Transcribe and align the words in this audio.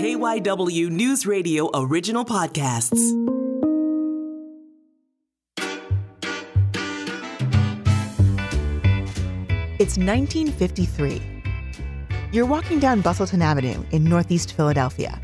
KYW 0.00 0.88
News 0.88 1.26
Radio 1.26 1.68
original 1.74 2.24
podcasts. 2.24 2.96
It's 9.78 9.98
1953. 9.98 11.20
You're 12.32 12.46
walking 12.46 12.78
down 12.78 13.02
Bustleton 13.02 13.42
Avenue 13.42 13.84
in 13.90 14.04
Northeast 14.04 14.54
Philadelphia. 14.54 15.20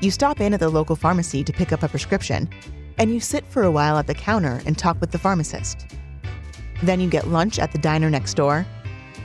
You 0.00 0.10
stop 0.10 0.40
in 0.40 0.52
at 0.52 0.58
the 0.58 0.68
local 0.68 0.96
pharmacy 0.96 1.44
to 1.44 1.52
pick 1.52 1.72
up 1.72 1.84
a 1.84 1.88
prescription, 1.88 2.50
and 2.98 3.14
you 3.14 3.20
sit 3.20 3.46
for 3.46 3.62
a 3.62 3.70
while 3.70 3.96
at 3.98 4.08
the 4.08 4.14
counter 4.14 4.60
and 4.66 4.76
talk 4.76 5.00
with 5.00 5.12
the 5.12 5.18
pharmacist. 5.18 5.86
Then 6.82 6.98
you 6.98 7.08
get 7.08 7.28
lunch 7.28 7.60
at 7.60 7.70
the 7.70 7.78
diner 7.78 8.10
next 8.10 8.34
door, 8.34 8.66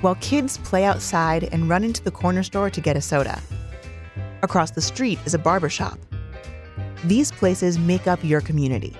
while 0.02 0.14
kids 0.22 0.60
play 0.60 0.84
outside 0.84 1.50
and 1.52 1.68
run 1.68 1.84
into 1.84 2.04
the 2.04 2.12
corner 2.12 2.44
store 2.44 2.70
to 2.70 2.80
get 2.80 2.96
a 2.96 3.02
soda. 3.02 3.42
Across 4.44 4.72
the 4.72 4.82
street 4.82 5.20
is 5.26 5.34
a 5.34 5.40
barber 5.40 5.70
shop. 5.70 6.00
These 7.06 7.32
places 7.32 7.78
make 7.78 8.08
up 8.08 8.24
your 8.24 8.42
community, 8.42 8.96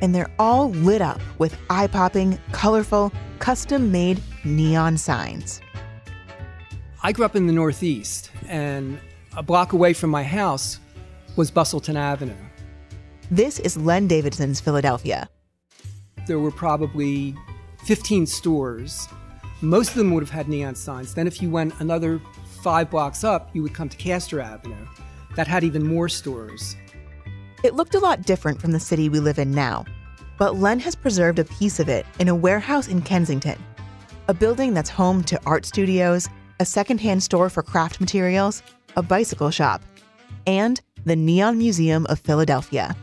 and 0.00 0.14
they're 0.14 0.30
all 0.38 0.70
lit 0.70 1.00
up 1.00 1.20
with 1.38 1.56
eye 1.70 1.86
popping, 1.86 2.38
colorful, 2.52 3.12
custom 3.38 3.92
made 3.92 4.20
neon 4.44 4.96
signs. 4.98 5.60
I 7.02 7.12
grew 7.12 7.24
up 7.24 7.36
in 7.36 7.46
the 7.46 7.52
Northeast, 7.52 8.30
and 8.48 8.98
a 9.36 9.42
block 9.42 9.72
away 9.72 9.92
from 9.92 10.10
my 10.10 10.22
house 10.22 10.80
was 11.36 11.50
Bustleton 11.50 11.96
Avenue. 11.96 12.34
This 13.30 13.58
is 13.58 13.76
Len 13.76 14.06
Davidson's 14.06 14.60
Philadelphia. 14.60 15.28
There 16.26 16.38
were 16.38 16.50
probably 16.50 17.34
15 17.84 18.26
stores. 18.26 19.08
Most 19.60 19.90
of 19.90 19.96
them 19.96 20.12
would 20.12 20.22
have 20.22 20.30
had 20.30 20.48
neon 20.48 20.74
signs. 20.74 21.14
Then, 21.14 21.26
if 21.26 21.42
you 21.42 21.50
went 21.50 21.74
another 21.80 22.20
five 22.64 22.90
blocks 22.90 23.24
up, 23.24 23.50
you 23.52 23.62
would 23.62 23.74
come 23.74 23.90
to 23.90 23.96
Castor 23.98 24.40
Avenue. 24.40 24.86
That 25.36 25.46
had 25.46 25.64
even 25.64 25.86
more 25.86 26.08
stores. 26.08 26.76
It 27.62 27.74
looked 27.74 27.94
a 27.94 27.98
lot 27.98 28.22
different 28.22 28.58
from 28.58 28.72
the 28.72 28.80
city 28.80 29.10
we 29.10 29.20
live 29.20 29.38
in 29.38 29.52
now, 29.52 29.84
but 30.38 30.56
Len 30.56 30.80
has 30.80 30.94
preserved 30.94 31.38
a 31.38 31.44
piece 31.44 31.78
of 31.78 31.90
it 31.90 32.06
in 32.18 32.28
a 32.28 32.34
warehouse 32.34 32.88
in 32.88 33.02
Kensington, 33.02 33.62
a 34.28 34.34
building 34.34 34.72
that's 34.72 34.88
home 34.88 35.22
to 35.24 35.38
art 35.44 35.66
studios, 35.66 36.30
a 36.58 36.64
secondhand 36.64 37.22
store 37.22 37.50
for 37.50 37.62
craft 37.62 38.00
materials, 38.00 38.62
a 38.96 39.02
bicycle 39.02 39.50
shop, 39.50 39.82
and 40.46 40.80
the 41.04 41.16
Neon 41.16 41.58
Museum 41.58 42.06
of 42.06 42.18
Philadelphia. 42.18 42.96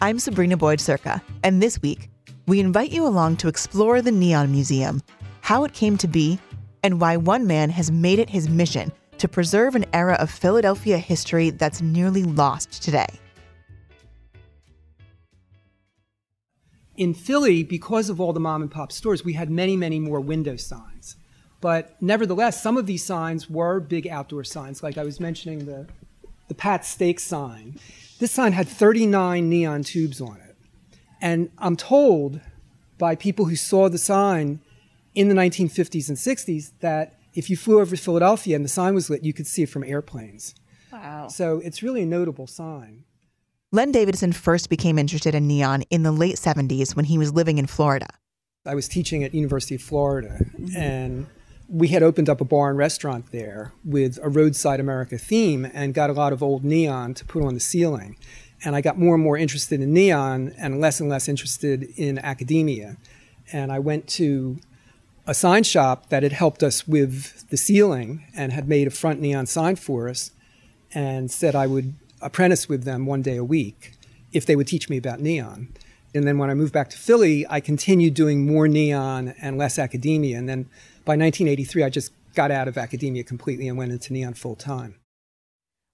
I'm 0.00 0.18
Sabrina 0.18 0.56
Boyd 0.56 0.80
Surka, 0.80 1.22
and 1.44 1.62
this 1.62 1.80
week, 1.80 2.10
we 2.48 2.58
invite 2.58 2.90
you 2.90 3.06
along 3.06 3.36
to 3.36 3.46
explore 3.46 4.02
the 4.02 4.10
Neon 4.10 4.50
Museum, 4.50 5.00
how 5.42 5.62
it 5.62 5.74
came 5.74 5.96
to 5.98 6.08
be, 6.08 6.40
and 6.82 7.00
why 7.00 7.16
one 7.16 7.46
man 7.46 7.70
has 7.70 7.90
made 7.90 8.18
it 8.18 8.30
his 8.30 8.48
mission 8.48 8.92
to 9.18 9.28
preserve 9.28 9.74
an 9.74 9.84
era 9.92 10.16
of 10.18 10.30
Philadelphia 10.30 10.98
history 10.98 11.50
that's 11.50 11.80
nearly 11.80 12.24
lost 12.24 12.82
today. 12.82 13.06
In 16.96 17.14
Philly, 17.14 17.62
because 17.62 18.10
of 18.10 18.20
all 18.20 18.32
the 18.32 18.40
mom 18.40 18.62
and 18.62 18.70
pop 18.70 18.92
stores, 18.92 19.24
we 19.24 19.32
had 19.32 19.50
many, 19.50 19.76
many 19.76 19.98
more 19.98 20.20
window 20.20 20.56
signs. 20.56 21.16
But 21.60 21.96
nevertheless, 22.02 22.60
some 22.60 22.76
of 22.76 22.86
these 22.86 23.04
signs 23.04 23.48
were 23.48 23.78
big 23.80 24.08
outdoor 24.08 24.44
signs, 24.44 24.82
like 24.82 24.98
I 24.98 25.04
was 25.04 25.20
mentioning 25.20 25.64
the, 25.64 25.86
the 26.48 26.54
Pat 26.54 26.84
Steak 26.84 27.20
sign. 27.20 27.78
This 28.18 28.32
sign 28.32 28.52
had 28.52 28.68
39 28.68 29.48
neon 29.48 29.84
tubes 29.84 30.20
on 30.20 30.36
it. 30.36 30.56
And 31.20 31.50
I'm 31.58 31.76
told 31.76 32.40
by 32.98 33.14
people 33.14 33.44
who 33.44 33.56
saw 33.56 33.88
the 33.88 33.98
sign 33.98 34.60
in 35.14 35.28
the 35.28 35.34
1950s 35.34 36.08
and 36.08 36.16
60s 36.16 36.72
that 36.80 37.18
if 37.34 37.48
you 37.48 37.56
flew 37.56 37.80
over 37.80 37.96
Philadelphia 37.96 38.56
and 38.56 38.64
the 38.64 38.68
sign 38.68 38.94
was 38.94 39.08
lit, 39.08 39.24
you 39.24 39.32
could 39.32 39.46
see 39.46 39.62
it 39.62 39.68
from 39.68 39.84
airplanes. 39.84 40.54
Wow. 40.92 41.28
So 41.28 41.60
it's 41.64 41.82
really 41.82 42.02
a 42.02 42.06
notable 42.06 42.46
sign. 42.46 43.04
Len 43.70 43.90
Davidson 43.90 44.32
first 44.32 44.68
became 44.68 44.98
interested 44.98 45.34
in 45.34 45.46
neon 45.46 45.82
in 45.90 46.02
the 46.02 46.12
late 46.12 46.36
70s 46.36 46.94
when 46.94 47.06
he 47.06 47.16
was 47.16 47.32
living 47.32 47.56
in 47.56 47.66
Florida. 47.66 48.08
I 48.66 48.74
was 48.74 48.86
teaching 48.86 49.24
at 49.24 49.34
University 49.34 49.74
of 49.74 49.82
Florida, 49.82 50.44
mm-hmm. 50.54 50.76
and 50.76 51.26
we 51.68 51.88
had 51.88 52.02
opened 52.02 52.28
up 52.28 52.40
a 52.40 52.44
bar 52.44 52.68
and 52.68 52.78
restaurant 52.78 53.32
there 53.32 53.72
with 53.82 54.18
a 54.22 54.28
roadside 54.28 54.78
America 54.78 55.16
theme 55.16 55.64
and 55.72 55.94
got 55.94 56.10
a 56.10 56.12
lot 56.12 56.34
of 56.34 56.42
old 56.42 56.64
neon 56.64 57.14
to 57.14 57.24
put 57.24 57.42
on 57.42 57.54
the 57.54 57.60
ceiling. 57.60 58.16
And 58.62 58.76
I 58.76 58.82
got 58.82 58.98
more 58.98 59.14
and 59.14 59.24
more 59.24 59.38
interested 59.38 59.80
in 59.80 59.92
neon 59.92 60.52
and 60.58 60.80
less 60.80 61.00
and 61.00 61.08
less 61.08 61.28
interested 61.28 61.84
in 61.96 62.18
academia. 62.18 62.98
And 63.52 63.72
I 63.72 63.78
went 63.78 64.06
to 64.08 64.60
a 65.26 65.34
sign 65.34 65.62
shop 65.62 66.08
that 66.08 66.22
had 66.22 66.32
helped 66.32 66.62
us 66.62 66.86
with 66.88 67.48
the 67.48 67.56
ceiling 67.56 68.24
and 68.34 68.52
had 68.52 68.68
made 68.68 68.86
a 68.86 68.90
front 68.90 69.20
neon 69.20 69.46
sign 69.46 69.76
for 69.76 70.08
us 70.08 70.32
and 70.92 71.30
said 71.30 71.54
I 71.54 71.66
would 71.66 71.94
apprentice 72.20 72.68
with 72.68 72.84
them 72.84 73.06
one 73.06 73.22
day 73.22 73.36
a 73.36 73.44
week 73.44 73.92
if 74.32 74.46
they 74.46 74.56
would 74.56 74.66
teach 74.66 74.88
me 74.88 74.96
about 74.96 75.20
neon. 75.20 75.68
And 76.14 76.26
then 76.26 76.38
when 76.38 76.50
I 76.50 76.54
moved 76.54 76.72
back 76.72 76.90
to 76.90 76.98
Philly, 76.98 77.46
I 77.48 77.60
continued 77.60 78.14
doing 78.14 78.46
more 78.46 78.68
neon 78.68 79.34
and 79.40 79.56
less 79.56 79.78
academia. 79.78 80.38
And 80.38 80.48
then 80.48 80.64
by 81.04 81.12
1983, 81.12 81.84
I 81.84 81.88
just 81.88 82.12
got 82.34 82.50
out 82.50 82.68
of 82.68 82.76
academia 82.76 83.24
completely 83.24 83.68
and 83.68 83.78
went 83.78 83.92
into 83.92 84.12
neon 84.12 84.34
full 84.34 84.56
time. 84.56 84.96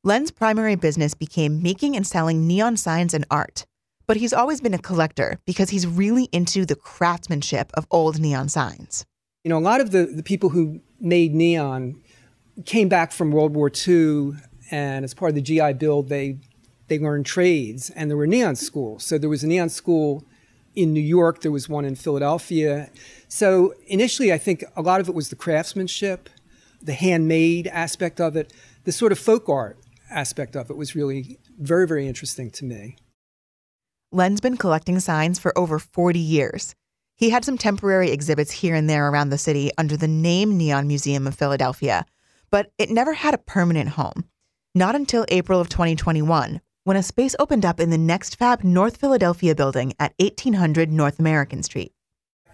Len's 0.04 0.30
primary 0.30 0.76
business 0.76 1.14
became 1.14 1.62
making 1.62 1.96
and 1.96 2.06
selling 2.06 2.46
neon 2.46 2.76
signs 2.76 3.14
and 3.14 3.26
art. 3.30 3.64
But 4.06 4.16
he's 4.16 4.32
always 4.32 4.60
been 4.60 4.74
a 4.74 4.78
collector 4.78 5.38
because 5.44 5.68
he's 5.70 5.86
really 5.86 6.24
into 6.32 6.64
the 6.64 6.76
craftsmanship 6.76 7.70
of 7.74 7.86
old 7.90 8.18
neon 8.18 8.48
signs. 8.48 9.04
You 9.48 9.54
know, 9.54 9.60
a 9.60 9.64
lot 9.64 9.80
of 9.80 9.92
the, 9.92 10.04
the 10.04 10.22
people 10.22 10.50
who 10.50 10.82
made 11.00 11.34
neon 11.34 11.98
came 12.66 12.86
back 12.86 13.12
from 13.12 13.30
World 13.32 13.54
War 13.54 13.72
II 13.72 14.32
and 14.70 15.06
as 15.06 15.14
part 15.14 15.30
of 15.30 15.36
the 15.36 15.40
GI 15.40 15.72
Bill, 15.72 16.02
they 16.02 16.36
they 16.88 16.98
learned 16.98 17.24
trades, 17.24 17.88
and 17.96 18.10
there 18.10 18.18
were 18.18 18.26
neon 18.26 18.56
schools. 18.56 19.04
So 19.04 19.16
there 19.16 19.30
was 19.30 19.42
a 19.42 19.46
neon 19.46 19.70
school 19.70 20.22
in 20.74 20.92
New 20.92 21.00
York. 21.00 21.40
There 21.40 21.50
was 21.50 21.66
one 21.66 21.86
in 21.86 21.94
Philadelphia. 21.94 22.90
So 23.28 23.72
initially, 23.86 24.34
I 24.34 24.36
think 24.36 24.64
a 24.76 24.82
lot 24.82 25.00
of 25.00 25.08
it 25.08 25.14
was 25.14 25.30
the 25.30 25.36
craftsmanship, 25.36 26.28
the 26.82 26.92
handmade 26.92 27.68
aspect 27.68 28.20
of 28.20 28.36
it, 28.36 28.52
the 28.84 28.92
sort 28.92 29.12
of 29.12 29.18
folk 29.18 29.48
art 29.48 29.78
aspect 30.10 30.56
of 30.56 30.68
it 30.68 30.76
was 30.76 30.94
really 30.94 31.38
very, 31.58 31.86
very 31.86 32.06
interesting 32.06 32.50
to 32.50 32.66
me. 32.66 32.96
Len's 34.12 34.42
been 34.42 34.58
collecting 34.58 35.00
signs 35.00 35.38
for 35.38 35.58
over 35.58 35.78
40 35.78 36.18
years. 36.18 36.74
He 37.18 37.30
had 37.30 37.44
some 37.44 37.58
temporary 37.58 38.12
exhibits 38.12 38.52
here 38.52 38.76
and 38.76 38.88
there 38.88 39.10
around 39.10 39.30
the 39.30 39.38
city 39.38 39.72
under 39.76 39.96
the 39.96 40.06
name 40.06 40.56
Neon 40.56 40.86
Museum 40.86 41.26
of 41.26 41.34
Philadelphia, 41.34 42.06
but 42.48 42.70
it 42.78 42.90
never 42.90 43.12
had 43.12 43.34
a 43.34 43.38
permanent 43.38 43.90
home. 43.90 44.26
Not 44.72 44.94
until 44.94 45.26
April 45.28 45.60
of 45.60 45.68
2021, 45.68 46.60
when 46.84 46.96
a 46.96 47.02
space 47.02 47.34
opened 47.40 47.64
up 47.64 47.80
in 47.80 47.90
the 47.90 47.96
NextFab 47.96 48.62
North 48.62 48.98
Philadelphia 48.98 49.56
building 49.56 49.94
at 49.98 50.14
1800 50.20 50.92
North 50.92 51.18
American 51.18 51.64
Street. 51.64 51.92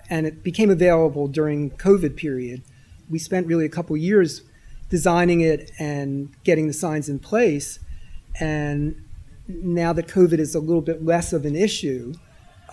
And 0.08 0.26
it 0.26 0.42
became 0.42 0.70
available 0.70 1.28
during 1.28 1.72
COVID 1.72 2.16
period. 2.16 2.62
We 3.10 3.18
spent 3.18 3.46
really 3.46 3.66
a 3.66 3.68
couple 3.68 3.98
years 3.98 4.44
designing 4.88 5.42
it 5.42 5.72
and 5.78 6.34
getting 6.42 6.68
the 6.68 6.72
signs 6.72 7.10
in 7.10 7.18
place. 7.18 7.80
And 8.40 9.04
now 9.46 9.92
that 9.92 10.08
COVID 10.08 10.38
is 10.38 10.54
a 10.54 10.60
little 10.60 10.80
bit 10.80 11.04
less 11.04 11.34
of 11.34 11.44
an 11.44 11.54
issue, 11.54 12.14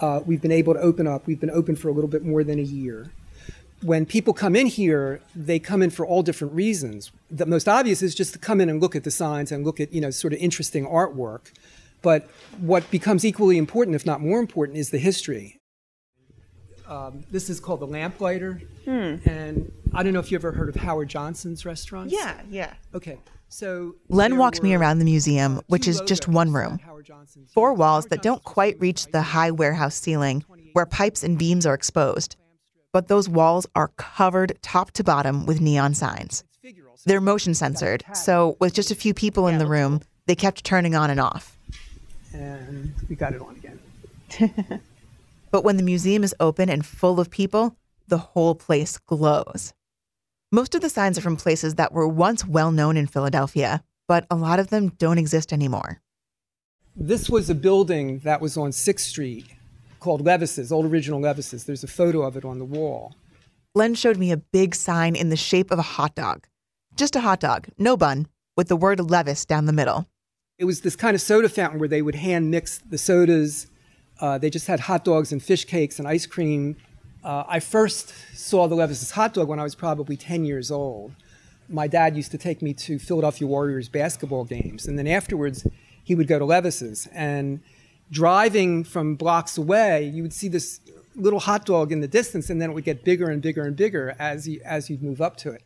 uh, 0.01 0.21
we've 0.25 0.41
been 0.41 0.51
able 0.51 0.73
to 0.73 0.79
open 0.81 1.07
up. 1.07 1.25
We've 1.25 1.39
been 1.39 1.51
open 1.51 1.75
for 1.75 1.87
a 1.87 1.93
little 1.93 2.09
bit 2.09 2.25
more 2.25 2.43
than 2.43 2.59
a 2.59 2.63
year 2.63 3.11
when 3.83 4.05
people 4.05 4.33
come 4.33 4.55
in 4.55 4.67
here, 4.67 5.21
they 5.35 5.59
come 5.59 5.81
in 5.81 5.89
for 5.89 6.05
all 6.05 6.23
different 6.23 6.53
reasons. 6.53 7.11
The 7.29 7.45
most 7.45 7.67
obvious 7.67 8.01
is 8.01 8.13
just 8.13 8.33
to 8.33 8.39
come 8.39 8.61
in 8.61 8.69
and 8.69 8.79
look 8.79 8.95
at 8.95 9.03
the 9.03 9.11
signs 9.11 9.51
and 9.51 9.65
look 9.65 9.79
at, 9.79 9.91
you 9.91 10.01
know, 10.01 10.11
sort 10.11 10.33
of 10.33 10.39
interesting 10.39 10.85
artwork. 10.85 11.51
But 12.01 12.29
what 12.59 12.89
becomes 12.91 13.25
equally 13.25 13.57
important, 13.57 13.95
if 13.95 14.05
not 14.05 14.21
more 14.21 14.39
important, 14.39 14.77
is 14.77 14.89
the 14.89 14.97
history. 14.97 15.57
Um, 16.87 17.23
this 17.31 17.49
is 17.49 17.59
called 17.59 17.79
the 17.79 17.87
Lamplighter. 17.87 18.61
Hmm. 18.85 19.15
And 19.25 19.71
I 19.93 20.03
don't 20.03 20.13
know 20.13 20.19
if 20.19 20.31
you 20.31 20.37
ever 20.37 20.51
heard 20.51 20.69
of 20.69 20.75
Howard 20.75 21.09
Johnson's 21.09 21.65
restaurants. 21.65 22.13
Yeah, 22.13 22.41
yeah. 22.49 22.73
Okay. 22.93 23.19
So 23.53 23.95
Len 24.09 24.37
walks 24.37 24.61
me 24.61 24.73
around 24.73 24.99
the 24.99 25.05
museum, 25.05 25.61
which 25.67 25.87
is 25.87 26.01
just 26.01 26.27
one 26.27 26.51
room. 26.51 26.79
Four 27.53 27.73
walls 27.73 28.05
that 28.07 28.21
don't 28.21 28.43
quite 28.43 28.79
reach 28.79 29.07
the 29.07 29.21
high 29.21 29.51
warehouse 29.51 29.95
ceiling, 29.95 30.43
where 30.73 30.85
pipes 30.85 31.23
and 31.23 31.37
beams 31.37 31.65
are 31.65 31.73
exposed 31.73 32.35
but 32.91 33.07
those 33.07 33.29
walls 33.29 33.65
are 33.75 33.89
covered 33.97 34.57
top 34.61 34.91
to 34.91 35.03
bottom 35.03 35.45
with 35.45 35.61
neon 35.61 35.93
signs. 35.93 36.43
They're 37.05 37.21
motion 37.21 37.53
censored, 37.53 38.03
so 38.13 38.57
with 38.59 38.73
just 38.73 38.91
a 38.91 38.95
few 38.95 39.13
people 39.13 39.47
in 39.47 39.57
the 39.57 39.65
room, 39.65 40.01
they 40.27 40.35
kept 40.35 40.63
turning 40.63 40.93
on 40.95 41.09
and 41.09 41.19
off. 41.19 41.57
And 42.33 42.93
we 43.09 43.15
got 43.15 43.33
it 43.33 43.41
on 43.41 43.55
again. 43.55 43.79
but 45.51 45.63
when 45.63 45.77
the 45.77 45.83
museum 45.83 46.23
is 46.23 46.35
open 46.39 46.69
and 46.69 46.85
full 46.85 47.19
of 47.19 47.29
people, 47.31 47.75
the 48.07 48.19
whole 48.19 48.55
place 48.55 48.97
glows. 48.99 49.73
Most 50.53 50.75
of 50.75 50.81
the 50.81 50.89
signs 50.89 51.17
are 51.17 51.21
from 51.21 51.37
places 51.37 51.75
that 51.75 51.93
were 51.93 52.05
once 52.05 52.45
well 52.45 52.73
known 52.73 52.97
in 52.97 53.07
Philadelphia, 53.07 53.81
but 54.05 54.27
a 54.29 54.35
lot 54.35 54.59
of 54.59 54.67
them 54.67 54.89
don't 54.97 55.17
exist 55.17 55.53
anymore. 55.53 56.01
This 56.93 57.29
was 57.29 57.49
a 57.49 57.55
building 57.55 58.19
that 58.25 58.41
was 58.41 58.57
on 58.57 58.71
6th 58.71 58.99
Street 58.99 59.45
called 60.01 60.25
Levis's, 60.25 60.69
old 60.69 60.85
original 60.87 61.21
Levis's. 61.21 61.63
There's 61.63 61.85
a 61.85 61.87
photo 61.87 62.23
of 62.23 62.35
it 62.35 62.43
on 62.43 62.59
the 62.59 62.65
wall. 62.65 63.15
Len 63.75 63.95
showed 63.95 64.17
me 64.17 64.33
a 64.33 64.37
big 64.37 64.75
sign 64.75 65.15
in 65.15 65.29
the 65.29 65.37
shape 65.37 65.71
of 65.71 65.79
a 65.79 65.83
hot 65.83 66.15
dog. 66.15 66.45
Just 66.97 67.15
a 67.15 67.21
hot 67.21 67.39
dog, 67.39 67.69
no 67.77 67.95
bun, 67.95 68.27
with 68.57 68.67
the 68.67 68.75
word 68.75 68.99
Levis 68.99 69.45
down 69.45 69.67
the 69.67 69.71
middle. 69.71 70.05
It 70.59 70.65
was 70.65 70.81
this 70.81 70.97
kind 70.97 71.15
of 71.15 71.21
soda 71.21 71.47
fountain 71.47 71.79
where 71.79 71.87
they 71.87 72.01
would 72.01 72.15
hand 72.15 72.51
mix 72.51 72.79
the 72.79 72.97
sodas. 72.97 73.67
Uh, 74.19 74.37
they 74.37 74.49
just 74.49 74.67
had 74.67 74.81
hot 74.81 75.05
dogs 75.05 75.31
and 75.31 75.41
fish 75.41 75.63
cakes 75.63 75.97
and 75.97 76.09
ice 76.09 76.25
cream. 76.25 76.75
Uh, 77.23 77.43
I 77.47 77.59
first 77.59 78.13
saw 78.33 78.67
the 78.67 78.75
Levis's 78.75 79.11
hot 79.11 79.33
dog 79.33 79.47
when 79.47 79.59
I 79.59 79.63
was 79.63 79.75
probably 79.75 80.17
10 80.17 80.43
years 80.43 80.71
old. 80.71 81.13
My 81.69 81.87
dad 81.87 82.15
used 82.15 82.31
to 82.31 82.37
take 82.37 82.61
me 82.61 82.73
to 82.73 82.99
Philadelphia 82.99 83.47
Warriors 83.47 83.89
basketball 83.89 84.43
games, 84.43 84.87
and 84.87 84.97
then 84.97 85.07
afterwards 85.07 85.65
he 86.03 86.15
would 86.15 86.27
go 86.27 86.39
to 86.39 86.45
Levis's. 86.45 87.07
And 87.13 87.61
driving 88.11 88.83
from 88.83 89.15
blocks 89.15 89.57
away, 89.57 90.05
you 90.05 90.23
would 90.23 90.33
see 90.33 90.47
this 90.47 90.81
little 91.15 91.39
hot 91.39 91.65
dog 91.65 91.91
in 91.91 92.01
the 92.01 92.07
distance, 92.07 92.49
and 92.49 92.61
then 92.61 92.71
it 92.71 92.73
would 92.73 92.83
get 92.83 93.03
bigger 93.03 93.29
and 93.29 93.41
bigger 93.41 93.63
and 93.63 93.75
bigger 93.75 94.15
as 94.19 94.47
you 94.47 94.59
as 94.65 94.89
you'd 94.89 95.03
move 95.03 95.21
up 95.21 95.37
to 95.37 95.51
it. 95.51 95.63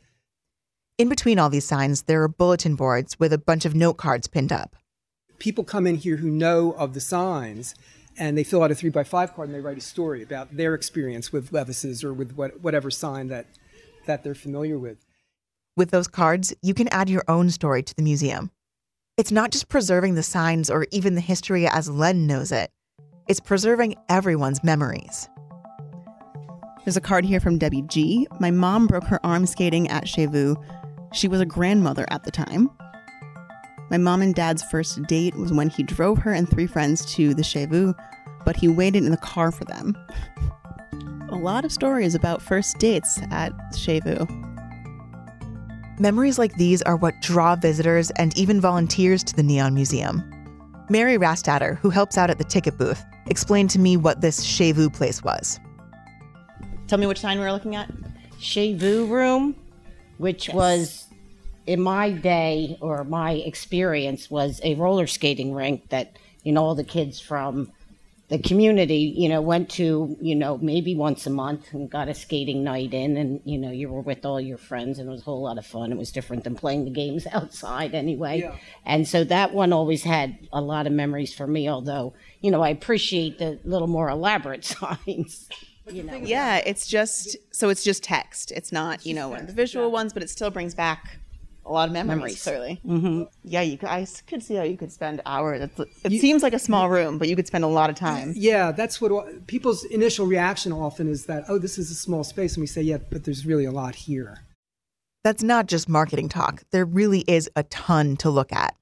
In 0.97 1.09
between 1.09 1.39
all 1.39 1.49
these 1.49 1.65
signs, 1.65 2.03
there 2.03 2.21
are 2.21 2.27
bulletin 2.27 2.75
boards 2.75 3.19
with 3.19 3.33
a 3.33 3.37
bunch 3.37 3.65
of 3.65 3.75
note 3.75 3.95
cards 3.95 4.27
pinned 4.27 4.51
up. 4.51 4.75
People 5.39 5.63
come 5.63 5.85
in 5.87 5.95
here 5.95 6.17
who 6.17 6.29
know 6.29 6.71
of 6.73 6.93
the 6.93 7.01
signs, 7.01 7.75
and 8.17 8.37
they 8.37 8.43
fill 8.43 8.63
out 8.63 8.71
a 8.71 8.75
three 8.75 8.89
by 8.89 9.03
five 9.03 9.35
card 9.35 9.49
and 9.49 9.55
they 9.55 9.61
write 9.61 9.77
a 9.77 9.81
story 9.81 10.23
about 10.23 10.55
their 10.55 10.73
experience 10.73 11.31
with 11.31 11.51
Levis's 11.51 12.03
or 12.03 12.13
with 12.13 12.33
what, 12.33 12.61
whatever 12.61 12.89
sign 12.89 13.27
that 13.27 13.47
that 14.05 14.23
they're 14.23 14.35
familiar 14.35 14.77
with. 14.77 15.05
With 15.75 15.91
those 15.91 16.07
cards, 16.07 16.53
you 16.61 16.73
can 16.73 16.87
add 16.89 17.09
your 17.09 17.23
own 17.27 17.49
story 17.49 17.83
to 17.83 17.95
the 17.95 18.03
museum. 18.03 18.51
It's 19.17 19.31
not 19.31 19.51
just 19.51 19.67
preserving 19.67 20.15
the 20.15 20.23
signs 20.23 20.69
or 20.69 20.85
even 20.91 21.15
the 21.15 21.21
history 21.21 21.67
as 21.67 21.89
Len 21.89 22.27
knows 22.27 22.51
it. 22.51 22.71
It's 23.27 23.39
preserving 23.39 23.95
everyone's 24.07 24.63
memories. 24.63 25.27
There's 26.83 26.97
a 26.97 27.01
card 27.01 27.25
here 27.25 27.39
from 27.39 27.57
Debbie 27.57 27.81
G. 27.81 28.27
My 28.39 28.51
mom 28.51 28.87
broke 28.87 29.05
her 29.05 29.25
arm 29.25 29.47
skating 29.47 29.87
at 29.89 30.07
Chez 30.07 30.27
Vous. 30.27 30.55
She 31.13 31.27
was 31.27 31.41
a 31.41 31.45
grandmother 31.45 32.05
at 32.09 32.23
the 32.23 32.31
time. 32.31 32.69
My 33.89 33.97
mom 33.97 34.21
and 34.21 34.33
dad's 34.33 34.63
first 34.63 35.03
date 35.03 35.35
was 35.35 35.53
when 35.53 35.69
he 35.69 35.83
drove 35.83 36.17
her 36.19 36.33
and 36.33 36.49
three 36.49 36.67
friends 36.67 37.05
to 37.15 37.33
the 37.33 37.43
Chez 37.43 37.67
Vous, 37.67 37.93
but 38.43 38.55
he 38.55 38.67
waited 38.67 39.03
in 39.03 39.11
the 39.11 39.17
car 39.17 39.51
for 39.51 39.65
them. 39.65 39.95
A 41.29 41.35
lot 41.35 41.65
of 41.65 41.71
stories 41.71 42.15
about 42.15 42.41
first 42.41 42.77
dates 42.79 43.19
at 43.31 43.51
Chez 43.75 43.99
Vous. 43.99 44.27
Memories 45.99 46.39
like 46.39 46.55
these 46.55 46.81
are 46.81 46.95
what 46.95 47.19
draw 47.21 47.55
visitors 47.55 48.11
and 48.11 48.35
even 48.37 48.59
volunteers 48.59 49.23
to 49.23 49.35
the 49.35 49.43
Neon 49.43 49.73
Museum. 49.73 50.23
Mary 50.89 51.17
Rastatter, 51.17 51.77
who 51.77 51.89
helps 51.89 52.17
out 52.17 52.29
at 52.29 52.37
the 52.37 52.43
ticket 52.43 52.77
booth, 52.77 53.03
explained 53.27 53.69
to 53.71 53.79
me 53.79 53.97
what 53.97 54.21
this 54.21 54.43
Chez 54.43 54.71
Vous 54.71 54.89
place 54.89 55.23
was. 55.23 55.59
Tell 56.87 56.99
me 56.99 57.07
which 57.07 57.19
sign 57.19 57.39
we 57.39 57.45
were 57.45 57.51
looking 57.51 57.75
at. 57.75 57.89
Chez 58.39 58.73
Vu 58.73 59.05
room, 59.05 59.55
which 60.17 60.49
was 60.49 61.07
in 61.67 61.81
my 61.81 62.11
day 62.11 62.77
or 62.81 63.03
my 63.03 63.31
experience 63.31 64.29
was 64.29 64.61
a 64.63 64.75
roller 64.75 65.07
skating 65.07 65.53
rink 65.53 65.89
that 65.89 66.17
you 66.43 66.51
know 66.51 66.63
all 66.63 66.75
the 66.75 66.83
kids 66.83 67.19
from 67.19 67.71
the 68.27 68.39
community 68.39 69.13
you 69.15 69.29
know 69.29 69.39
went 69.39 69.69
to 69.69 70.17
you 70.19 70.35
know 70.35 70.57
maybe 70.57 70.95
once 70.95 71.27
a 71.27 71.29
month 71.29 71.73
and 71.73 71.89
got 71.89 72.07
a 72.07 72.13
skating 72.13 72.63
night 72.63 72.93
in. 72.93 73.17
And 73.17 73.41
you 73.45 73.57
know 73.57 73.71
you 73.71 73.89
were 73.89 74.01
with 74.01 74.25
all 74.25 74.41
your 74.41 74.57
friends 74.57 74.99
and 74.99 75.07
it 75.07 75.11
was 75.11 75.21
a 75.21 75.25
whole 75.25 75.43
lot 75.43 75.57
of 75.57 75.65
fun. 75.65 75.91
It 75.91 75.97
was 75.97 76.11
different 76.11 76.43
than 76.43 76.55
playing 76.55 76.85
the 76.85 76.91
games 76.91 77.27
outside 77.31 77.93
anyway. 77.93 78.39
Yeah. 78.39 78.55
and 78.85 79.07
so 79.07 79.23
that 79.25 79.53
one 79.53 79.73
always 79.73 80.03
had 80.03 80.37
a 80.53 80.61
lot 80.61 80.87
of 80.87 80.93
memories 80.93 81.33
for 81.33 81.47
me 81.47 81.69
although 81.69 82.13
you 82.41 82.51
know 82.51 82.61
i 82.61 82.69
appreciate 82.69 83.37
the 83.39 83.59
little 83.63 83.87
more 83.87 84.09
elaborate 84.09 84.63
signs 84.75 85.49
you 85.91 86.03
know. 86.03 86.15
Yeah, 86.15 86.57
it's 86.65 86.87
just 86.87 87.37
so 87.51 87.69
it's 87.69 87.83
just 87.83 88.03
text. 88.03 88.51
It's 88.51 88.71
not, 88.71 89.05
you 89.05 89.13
know, 89.13 89.29
one 89.29 89.41
of 89.41 89.47
the 89.47 89.53
visual 89.53 89.91
ones, 89.91 90.13
but 90.13 90.23
it 90.23 90.31
still 90.31 90.49
brings 90.49 90.73
back 90.73 91.19
a 91.65 91.71
lot 91.71 91.87
of 91.87 91.93
memories. 91.93 92.17
Memories. 92.17 92.43
Clearly, 92.43 92.81
mm-hmm. 92.85 93.23
yeah. 93.43 93.61
You, 93.61 93.77
could, 93.77 93.89
could 94.27 94.43
see 94.43 94.55
how 94.55 94.63
you 94.63 94.77
could 94.77 94.91
spend 94.91 95.21
hours. 95.25 95.61
It's, 95.61 96.05
it 96.05 96.19
seems 96.19 96.43
like 96.43 96.53
a 96.53 96.59
small 96.59 96.89
room, 96.89 97.17
but 97.17 97.27
you 97.27 97.35
could 97.35 97.47
spend 97.47 97.63
a 97.63 97.67
lot 97.67 97.89
of 97.89 97.95
time. 97.95 98.33
Yeah, 98.35 98.71
that's 98.71 99.01
what 99.01 99.47
people's 99.47 99.83
initial 99.85 100.27
reaction 100.27 100.71
often 100.71 101.09
is 101.09 101.25
that, 101.25 101.45
oh, 101.49 101.57
this 101.57 101.77
is 101.77 101.89
a 101.89 101.95
small 101.95 102.23
space. 102.23 102.55
And 102.55 102.61
we 102.61 102.67
say, 102.67 102.81
yeah, 102.81 102.97
but 103.09 103.23
there's 103.23 103.45
really 103.45 103.65
a 103.65 103.71
lot 103.71 103.95
here. 103.95 104.39
That's 105.23 105.41
not 105.41 105.65
just 105.65 105.89
marketing 105.89 106.29
talk, 106.29 106.61
there 106.71 106.85
really 106.85 107.21
is 107.21 107.49
a 107.55 107.63
ton 107.63 108.15
to 108.17 108.29
look 108.29 108.53
at. 108.53 108.75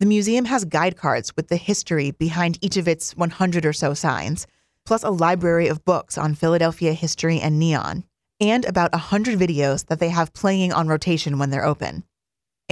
The 0.00 0.06
museum 0.06 0.46
has 0.46 0.64
guide 0.64 0.96
cards 0.96 1.36
with 1.36 1.48
the 1.48 1.56
history 1.56 2.12
behind 2.12 2.58
each 2.62 2.78
of 2.78 2.88
its 2.88 3.14
100 3.14 3.66
or 3.66 3.74
so 3.74 3.92
signs, 3.92 4.46
plus 4.86 5.02
a 5.02 5.10
library 5.10 5.68
of 5.68 5.84
books 5.84 6.16
on 6.16 6.34
Philadelphia 6.34 6.94
history 6.94 7.38
and 7.40 7.58
neon, 7.58 8.04
and 8.40 8.64
about 8.64 8.92
100 8.92 9.38
videos 9.38 9.86
that 9.86 10.00
they 10.00 10.08
have 10.08 10.32
playing 10.32 10.72
on 10.72 10.88
rotation 10.88 11.38
when 11.38 11.50
they're 11.50 11.64
open. 11.64 12.04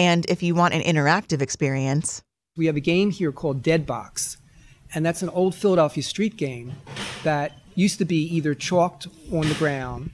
And 0.00 0.25
if 0.31 0.43
you 0.43 0.55
want 0.55 0.73
an 0.73 0.81
interactive 0.81 1.43
experience, 1.43 2.23
We 2.56 2.64
have 2.67 2.76
a 2.76 2.81
game 2.81 3.11
here 3.11 3.32
called 3.32 3.62
Dead 3.62 3.85
Box, 3.87 4.38
and 4.94 5.05
that's 5.05 5.20
an 5.20 5.29
old 5.29 5.55
Philadelphia 5.55 6.02
street 6.02 6.38
game 6.38 6.73
that 7.23 7.52
used 7.75 7.99
to 7.99 8.06
be 8.06 8.23
either 8.35 8.55
chalked 8.55 9.06
on 9.31 9.47
the 9.47 9.55
ground 9.55 10.11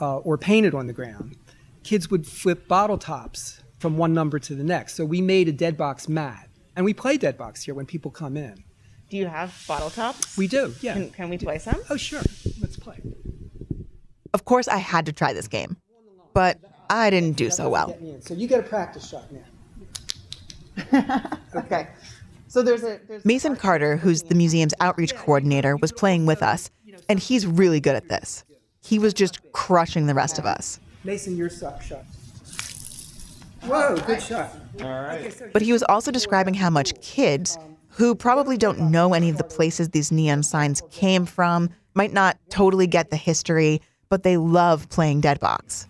uh, 0.00 0.18
or 0.18 0.38
painted 0.38 0.74
on 0.76 0.86
the 0.86 0.92
ground. 0.92 1.36
Kids 1.82 2.08
would 2.08 2.24
flip 2.24 2.68
bottle 2.68 2.98
tops 2.98 3.62
from 3.80 3.98
one 3.98 4.14
number 4.14 4.38
to 4.38 4.54
the 4.54 4.62
next. 4.62 4.94
So 4.94 5.04
we 5.04 5.20
made 5.20 5.48
a 5.48 5.52
Dead 5.52 5.76
Box 5.76 6.08
mat, 6.08 6.48
and 6.76 6.84
we 6.84 6.94
play 6.94 7.16
Dead 7.16 7.36
Box 7.36 7.64
here 7.64 7.74
when 7.74 7.84
people 7.86 8.12
come 8.12 8.36
in. 8.36 8.62
Do 9.10 9.16
you 9.16 9.26
have 9.26 9.52
bottle 9.66 9.90
tops? 9.90 10.38
We 10.38 10.46
do, 10.46 10.72
yeah. 10.80 10.94
Can, 10.94 11.10
can 11.10 11.28
we 11.30 11.38
play 11.38 11.58
some? 11.58 11.80
Oh, 11.90 11.96
sure. 11.96 12.22
Let's 12.60 12.76
play. 12.76 13.00
of 14.32 14.44
course, 14.44 14.68
I 14.68 14.78
had 14.78 15.04
to 15.06 15.12
try 15.12 15.32
this 15.32 15.48
game, 15.48 15.76
but 16.32 16.58
I 16.90 17.10
didn't 17.10 17.36
do 17.36 17.50
so 17.50 17.68
well. 17.68 17.88
Get 17.88 18.02
me 18.02 18.10
in. 18.12 18.22
So 18.22 18.34
you 18.34 18.46
get 18.48 18.60
a 18.60 18.62
practice 18.62 19.08
shot 19.08 19.30
now. 19.32 19.42
Okay. 21.54 21.88
So 22.48 22.62
there's 22.62 22.84
a 22.84 23.00
there's 23.08 23.24
Mason 23.24 23.56
Carter, 23.56 23.96
who's 23.96 24.22
the 24.22 24.34
museum's 24.34 24.74
outreach 24.80 25.14
coordinator, 25.14 25.76
was 25.76 25.90
playing 25.90 26.26
with 26.26 26.42
us, 26.42 26.70
and 27.08 27.18
he's 27.18 27.46
really 27.46 27.80
good 27.80 27.96
at 27.96 28.08
this. 28.08 28.44
He 28.82 28.98
was 28.98 29.12
just 29.14 29.40
crushing 29.52 30.06
the 30.06 30.14
rest 30.14 30.38
of 30.38 30.46
us. 30.46 30.78
Mason, 31.02 31.36
your 31.36 31.50
suck 31.50 31.82
shot. 31.82 32.04
Whoa, 33.64 33.96
good 34.06 34.22
shot. 34.22 34.54
All 34.80 34.86
right. 34.86 35.32
But 35.52 35.62
he 35.62 35.72
was 35.72 35.82
also 35.82 36.10
describing 36.10 36.54
how 36.54 36.70
much 36.70 36.98
kids, 37.00 37.58
who 37.88 38.14
probably 38.14 38.56
don't 38.56 38.90
know 38.90 39.12
any 39.12 39.28
of 39.28 39.38
the 39.38 39.44
places 39.44 39.88
these 39.88 40.12
neon 40.12 40.42
signs 40.42 40.82
came 40.90 41.26
from, 41.26 41.70
might 41.94 42.12
not 42.12 42.38
totally 42.48 42.86
get 42.86 43.10
the 43.10 43.16
history, 43.16 43.80
but 44.08 44.22
they 44.22 44.36
love 44.36 44.88
playing 44.88 45.20
Dead 45.20 45.40
Box. 45.40 45.86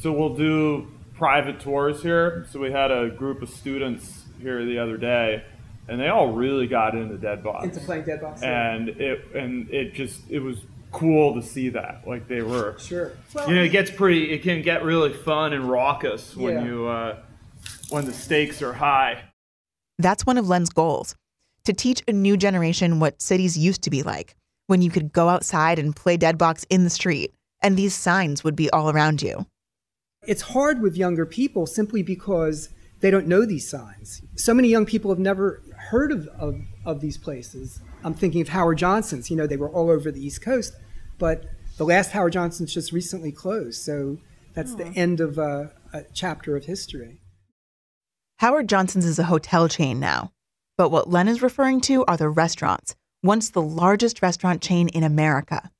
So 0.00 0.12
we'll 0.12 0.34
do 0.34 0.88
private 1.14 1.60
tours 1.60 2.02
here. 2.02 2.46
So 2.50 2.58
we 2.58 2.72
had 2.72 2.90
a 2.90 3.10
group 3.10 3.42
of 3.42 3.50
students 3.50 4.24
here 4.40 4.64
the 4.64 4.78
other 4.78 4.96
day, 4.96 5.44
and 5.88 6.00
they 6.00 6.08
all 6.08 6.32
really 6.32 6.66
got 6.66 6.94
into 6.94 7.18
Dead 7.18 7.44
Box. 7.44 7.64
Into 7.64 7.80
playing 7.80 8.04
Dead 8.04 8.20
Box. 8.20 8.42
and 8.42 8.88
it 8.88 9.34
and 9.34 9.68
it 9.70 9.92
just 9.94 10.22
it 10.30 10.40
was 10.40 10.56
cool 10.90 11.34
to 11.34 11.42
see 11.46 11.68
that. 11.68 12.02
Like 12.06 12.26
they 12.28 12.40
were. 12.42 12.76
Sure. 12.78 13.12
You 13.46 13.54
know, 13.54 13.62
it 13.62 13.68
gets 13.68 13.90
pretty. 13.90 14.32
It 14.32 14.42
can 14.42 14.62
get 14.62 14.82
really 14.82 15.12
fun 15.12 15.52
and 15.52 15.68
raucous 15.70 16.34
when 16.34 16.54
Yeah. 16.54 16.64
you 16.64 16.86
uh, 16.86 17.16
when 17.90 18.06
the 18.06 18.12
stakes 18.12 18.62
are 18.62 18.72
high. 18.72 19.22
That's 19.98 20.24
one 20.24 20.38
of 20.38 20.48
Len's 20.48 20.70
goals 20.70 21.14
to 21.64 21.74
teach 21.74 22.02
a 22.08 22.12
new 22.12 22.38
generation 22.38 23.00
what 23.00 23.20
cities 23.20 23.58
used 23.58 23.82
to 23.82 23.90
be 23.90 24.02
like, 24.02 24.34
when 24.66 24.80
you 24.80 24.88
could 24.90 25.12
go 25.12 25.28
outside 25.28 25.78
and 25.78 25.94
play 25.94 26.16
Dead 26.16 26.38
Box 26.38 26.64
in 26.70 26.84
the 26.84 26.90
street, 26.90 27.34
and 27.60 27.76
these 27.76 27.94
signs 27.94 28.42
would 28.42 28.56
be 28.56 28.70
all 28.70 28.88
around 28.88 29.20
you. 29.20 29.44
It's 30.26 30.42
hard 30.42 30.82
with 30.82 30.96
younger 30.96 31.24
people 31.24 31.66
simply 31.66 32.02
because 32.02 32.68
they 33.00 33.10
don't 33.10 33.26
know 33.26 33.46
these 33.46 33.68
signs. 33.68 34.20
So 34.36 34.52
many 34.52 34.68
young 34.68 34.84
people 34.84 35.10
have 35.10 35.18
never 35.18 35.62
heard 35.90 36.12
of, 36.12 36.28
of, 36.28 36.60
of 36.84 37.00
these 37.00 37.16
places. 37.16 37.80
I'm 38.04 38.12
thinking 38.12 38.42
of 38.42 38.48
Howard 38.48 38.78
Johnson's. 38.78 39.30
You 39.30 39.36
know, 39.36 39.46
they 39.46 39.56
were 39.56 39.70
all 39.70 39.90
over 39.90 40.10
the 40.10 40.24
East 40.24 40.42
Coast, 40.42 40.74
but 41.18 41.44
the 41.78 41.84
last 41.84 42.10
Howard 42.10 42.34
Johnson's 42.34 42.74
just 42.74 42.92
recently 42.92 43.32
closed. 43.32 43.82
So 43.82 44.18
that's 44.52 44.74
the 44.74 44.88
end 44.88 45.20
of 45.20 45.38
a, 45.38 45.72
a 45.94 46.02
chapter 46.12 46.54
of 46.54 46.66
history. 46.66 47.20
Howard 48.40 48.68
Johnson's 48.68 49.06
is 49.06 49.18
a 49.18 49.24
hotel 49.24 49.68
chain 49.68 50.00
now. 50.00 50.32
But 50.76 50.90
what 50.90 51.08
Len 51.08 51.28
is 51.28 51.42
referring 51.42 51.80
to 51.82 52.04
are 52.04 52.16
the 52.16 52.28
restaurants, 52.28 52.94
once 53.22 53.48
the 53.48 53.62
largest 53.62 54.20
restaurant 54.20 54.60
chain 54.60 54.88
in 54.88 55.02
America. 55.02 55.70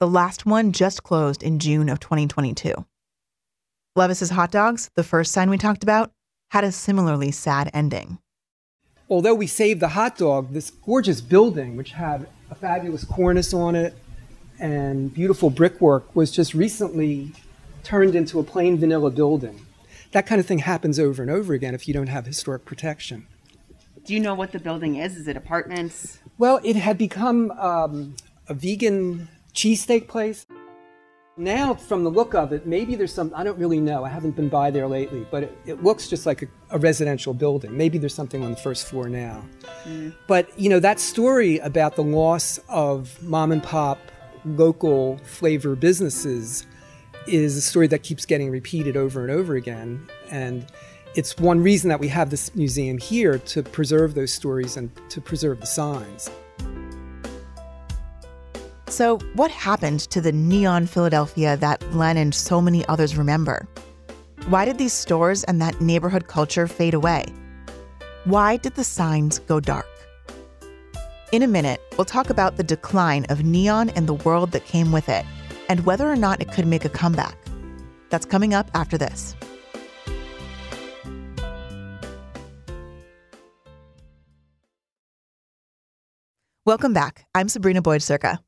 The 0.00 0.08
last 0.08 0.46
one 0.46 0.72
just 0.72 1.02
closed 1.02 1.42
in 1.42 1.58
June 1.58 1.88
of 1.88 2.00
2022. 2.00 2.86
Levis's 3.96 4.30
Hot 4.30 4.50
Dogs, 4.50 4.90
the 4.94 5.02
first 5.02 5.32
sign 5.32 5.48
we 5.48 5.58
talked 5.58 5.82
about, 5.82 6.12
had 6.50 6.64
a 6.64 6.70
similarly 6.70 7.30
sad 7.30 7.70
ending. 7.72 8.18
Although 9.08 9.34
we 9.34 9.46
saved 9.46 9.80
the 9.80 9.88
hot 9.88 10.18
dog, 10.18 10.52
this 10.52 10.70
gorgeous 10.70 11.20
building, 11.20 11.76
which 11.76 11.92
had 11.92 12.28
a 12.50 12.54
fabulous 12.54 13.04
cornice 13.04 13.54
on 13.54 13.74
it 13.74 13.94
and 14.58 15.12
beautiful 15.14 15.48
brickwork, 15.48 16.14
was 16.14 16.30
just 16.30 16.54
recently 16.54 17.32
turned 17.84 18.14
into 18.14 18.38
a 18.38 18.42
plain 18.42 18.78
vanilla 18.78 19.10
building. 19.10 19.64
That 20.12 20.26
kind 20.26 20.40
of 20.40 20.46
thing 20.46 20.58
happens 20.58 20.98
over 20.98 21.22
and 21.22 21.30
over 21.30 21.54
again 21.54 21.74
if 21.74 21.86
you 21.86 21.94
don't 21.94 22.08
have 22.08 22.26
historic 22.26 22.64
protection. 22.64 23.26
Do 24.04 24.12
you 24.14 24.20
know 24.20 24.34
what 24.34 24.52
the 24.52 24.58
building 24.58 24.96
is? 24.96 25.16
Is 25.16 25.26
it 25.28 25.36
apartments? 25.36 26.18
Well, 26.38 26.60
it 26.62 26.76
had 26.76 26.98
become 26.98 27.50
um, 27.52 28.16
a 28.48 28.54
vegan 28.54 29.28
cheesesteak 29.54 30.06
place. 30.06 30.46
Now, 31.38 31.74
from 31.74 32.02
the 32.02 32.10
look 32.10 32.34
of 32.34 32.54
it, 32.54 32.66
maybe 32.66 32.94
there's 32.94 33.12
some, 33.12 33.30
I 33.36 33.44
don't 33.44 33.58
really 33.58 33.78
know. 33.78 34.04
I 34.04 34.08
haven't 34.08 34.36
been 34.36 34.48
by 34.48 34.70
there 34.70 34.86
lately, 34.86 35.26
but 35.30 35.42
it, 35.42 35.58
it 35.66 35.82
looks 35.82 36.08
just 36.08 36.24
like 36.24 36.42
a, 36.42 36.46
a, 36.70 36.78
residential 36.78 37.34
building. 37.34 37.76
Maybe 37.76 37.98
there's 37.98 38.14
something 38.14 38.42
on 38.42 38.52
the 38.52 38.56
first 38.56 38.86
floor 38.86 39.10
now. 39.10 39.44
Mm. 39.84 40.14
But, 40.26 40.58
you 40.58 40.70
know, 40.70 40.80
that 40.80 40.98
story 40.98 41.58
about 41.58 41.94
the 41.94 42.02
loss 42.02 42.58
of 42.70 43.22
mom 43.22 43.52
and 43.52 43.62
pop 43.62 43.98
local 44.46 45.18
flavor 45.24 45.76
businesses 45.76 46.66
is 47.26 47.54
a 47.54 47.60
story 47.60 47.88
that 47.88 48.02
keeps 48.02 48.24
getting 48.24 48.48
repeated 48.50 48.96
over 48.96 49.20
and 49.20 49.30
over 49.30 49.56
again. 49.56 50.08
And 50.30 50.66
it's 51.16 51.36
one 51.36 51.62
reason 51.62 51.90
that 51.90 52.00
we 52.00 52.08
have 52.08 52.30
this 52.30 52.54
museum 52.54 52.96
here 52.96 53.38
to 53.40 53.62
preserve 53.62 54.14
those 54.14 54.32
stories 54.32 54.78
and 54.78 54.90
to 55.10 55.20
preserve 55.20 55.60
the 55.60 55.66
signs. 55.66 56.30
So, 58.88 59.18
what 59.34 59.50
happened 59.50 60.00
to 60.10 60.20
the 60.20 60.30
neon 60.30 60.86
Philadelphia 60.86 61.56
that 61.56 61.82
Len 61.92 62.16
and 62.16 62.32
so 62.32 62.60
many 62.60 62.86
others 62.86 63.16
remember? 63.16 63.66
Why 64.48 64.64
did 64.64 64.78
these 64.78 64.92
stores 64.92 65.42
and 65.42 65.60
that 65.60 65.80
neighborhood 65.80 66.28
culture 66.28 66.68
fade 66.68 66.94
away? 66.94 67.24
Why 68.26 68.58
did 68.58 68.76
the 68.76 68.84
signs 68.84 69.40
go 69.40 69.58
dark? 69.58 69.88
In 71.32 71.42
a 71.42 71.48
minute, 71.48 71.80
we'll 71.98 72.04
talk 72.04 72.30
about 72.30 72.56
the 72.56 72.62
decline 72.62 73.24
of 73.28 73.44
neon 73.44 73.90
and 73.90 74.06
the 74.06 74.14
world 74.14 74.52
that 74.52 74.64
came 74.64 74.92
with 74.92 75.08
it, 75.08 75.26
and 75.68 75.84
whether 75.84 76.08
or 76.08 76.16
not 76.16 76.40
it 76.40 76.52
could 76.52 76.66
make 76.66 76.84
a 76.84 76.88
comeback. 76.88 77.36
That's 78.10 78.24
coming 78.24 78.54
up 78.54 78.70
after 78.72 78.96
this. 78.96 79.34
Welcome 86.64 86.92
back. 86.92 87.26
I'm 87.34 87.48
Sabrina 87.48 87.82
Boyd 87.82 88.00
Surka. 88.00 88.38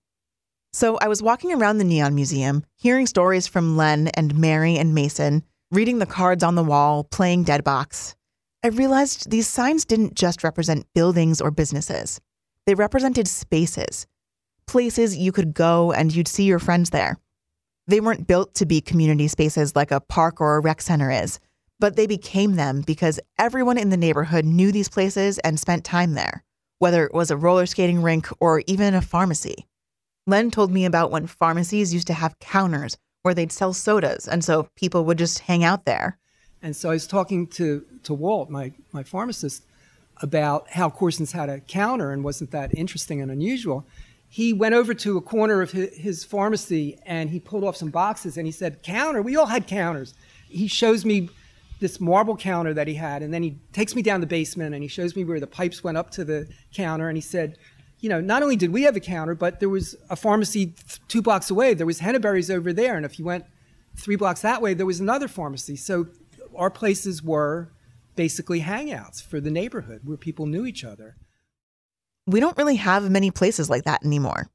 So 0.73 0.97
I 0.99 1.09
was 1.09 1.23
walking 1.23 1.53
around 1.53 1.79
the 1.79 1.85
Neon 1.85 2.15
Museum, 2.15 2.65
hearing 2.77 3.07
stories 3.07 3.47
from 3.47 3.77
Len 3.77 4.09
and 4.09 4.39
Mary 4.39 4.77
and 4.77 4.95
Mason, 4.95 5.43
reading 5.71 5.99
the 5.99 6.07
cards 6.07 6.45
on 6.45 6.55
the 6.55 6.65
wall, 6.65 7.05
playing 7.05 7.45
dead 7.45 7.65
box. 7.65 8.15
I 8.63 8.69
realized 8.69 9.31
these 9.31 9.49
signs 9.49 9.85
didn't 9.85 10.15
just 10.15 10.45
represent 10.45 10.87
buildings 10.95 11.41
or 11.41 11.51
businesses. 11.51 12.21
They 12.67 12.75
represented 12.75 13.29
spaces, 13.29 14.07
places 14.67 15.17
you 15.17 15.33
could 15.33 15.55
go 15.55 15.93
and 15.93 16.15
you'd 16.15 16.29
see 16.29 16.45
your 16.45 16.59
friends 16.59 16.91
there. 16.91 17.17
They 17.87 18.01
weren't 18.01 18.27
built 18.27 18.55
to 18.57 18.67
be 18.67 18.83
community 18.83 19.29
spaces 19.29 19.75
like 19.75 19.91
a 19.91 20.01
park 20.01 20.41
or 20.41 20.57
a 20.57 20.61
rec 20.61 20.83
center 20.83 21.11
is, 21.11 21.41
but 21.81 21.97
they 21.97 22.07
became 22.07 22.57
them 22.57 22.83
because 22.83 23.21
everyone 23.39 23.79
in 23.79 23.89
the 23.89 23.97
neighborhood 23.97 24.45
knew 24.45 24.71
these 24.71 24.91
places 24.91 25.39
and 25.39 25.59
spent 25.59 25.85
time 25.85 26.13
there, 26.13 26.45
whether 26.79 27.07
it 27.07 27.15
was 27.15 27.31
a 27.31 27.37
roller 27.37 27.65
skating 27.65 28.03
rink 28.03 28.29
or 28.41 28.63
even 28.67 28.95
a 28.95 29.01
pharmacy. 29.01 29.67
Len 30.29 30.51
told 30.51 30.71
me 30.71 30.85
about 30.85 31.11
when 31.11 31.27
pharmacies 31.27 31.95
used 31.95 32.07
to 32.07 32.13
have 32.13 32.39
counters 32.39 32.99
where 33.23 33.33
they'd 33.33 33.51
sell 33.51 33.73
sodas, 33.73 34.29
and 34.29 34.45
so 34.45 34.69
people 34.77 35.07
would 35.07 35.17
just 35.17 35.39
hang 35.41 35.65
out 35.65 35.87
there. 35.87 36.19
And 36.63 36.77
so 36.77 36.91
I 36.91 36.93
was 36.93 37.07
talking 37.07 37.47
to, 37.49 37.83
to 38.03 38.13
Walt, 38.13 38.51
my, 38.51 38.73
my 38.93 39.03
pharmacist, 39.03 39.63
about 40.21 40.69
how 40.69 40.91
Corson's 40.91 41.33
had 41.33 41.49
a 41.49 41.61
counter 41.61 42.13
and 42.13 42.23
wasn't 42.23 42.51
that 42.51 42.75
interesting 42.75 43.23
and 43.23 43.31
unusual. 43.31 43.87
He 44.29 44.53
went 44.53 44.75
over 44.75 44.93
to 44.93 45.17
a 45.17 45.23
corner 45.23 45.63
of 45.63 45.71
his, 45.71 45.97
his 45.97 46.25
pharmacy 46.25 46.99
and 47.07 47.31
he 47.31 47.41
pulled 47.41 47.65
off 47.65 47.77
some 47.77 47.91
boxes 47.91 48.37
and 48.37 48.47
he 48.47 48.53
said, 48.53 48.83
Counter, 48.83 49.23
we 49.23 49.37
all 49.37 49.47
had 49.47 49.67
counters. 49.67 50.13
He 50.49 50.67
shows 50.67 51.07
me 51.07 51.31
this 51.81 52.01
marble 52.01 52.37
counter 52.37 52.75
that 52.75 52.89
he 52.89 52.95
had, 52.95 53.23
and 53.23 53.33
then 53.33 53.43
he 53.43 53.57
takes 53.73 53.95
me 53.95 54.03
down 54.03 54.21
the 54.21 54.27
basement 54.27 54.75
and 54.75 54.83
he 54.83 54.89
shows 54.89 55.17
me 55.17 55.25
where 55.25 55.41
the 55.41 55.47
pipes 55.47 55.83
went 55.83 55.97
up 55.97 56.11
to 56.11 56.25
the 56.25 56.49
counter 56.75 57.09
and 57.09 57.17
he 57.17 57.23
said, 57.23 57.57
you 58.01 58.09
know, 58.09 58.21
not 58.21 58.43
only 58.43 58.57
did 58.57 58.73
we 58.73 58.83
have 58.83 58.97
a 58.97 59.01
counter, 59.01 59.35
but 59.35 59.61
there 59.61 59.69
was 59.69 59.97
a 60.09 60.17
pharmacy 60.17 60.75
two 61.09 61.23
blocks 61.23 61.51
away. 61.51 61.75
There 61.75 61.87
was 61.87 62.01
Henneberry's 62.01 62.51
over 62.51 62.73
there, 62.73 62.97
and 62.97 63.05
if 63.05 63.19
you 63.19 63.25
went 63.25 63.45
three 63.97 64.17
blocks 64.17 64.43
that 64.43 64.63
way, 64.63 64.75
there 64.75 64.87
was 64.87 65.01
another 65.01 65.29
pharmacy. 65.29 65.77
So 65.77 66.07
our 66.57 66.71
places 66.71 67.23
were 67.23 67.71
basically 68.15 68.61
hangouts 68.61 69.23
for 69.23 69.41
the 69.41 69.51
neighborhood 69.51 70.01
where 70.05 70.17
people 70.17 70.47
knew 70.47 70.67
each 70.67 70.85
other. 70.85 71.17
We 72.27 72.41
don't 72.41 72.57
really 72.59 72.77
have 72.77 73.11
many 73.11 73.31
places 73.31 73.71
like 73.71 73.85
that 73.85 74.05
anymore. 74.05 74.49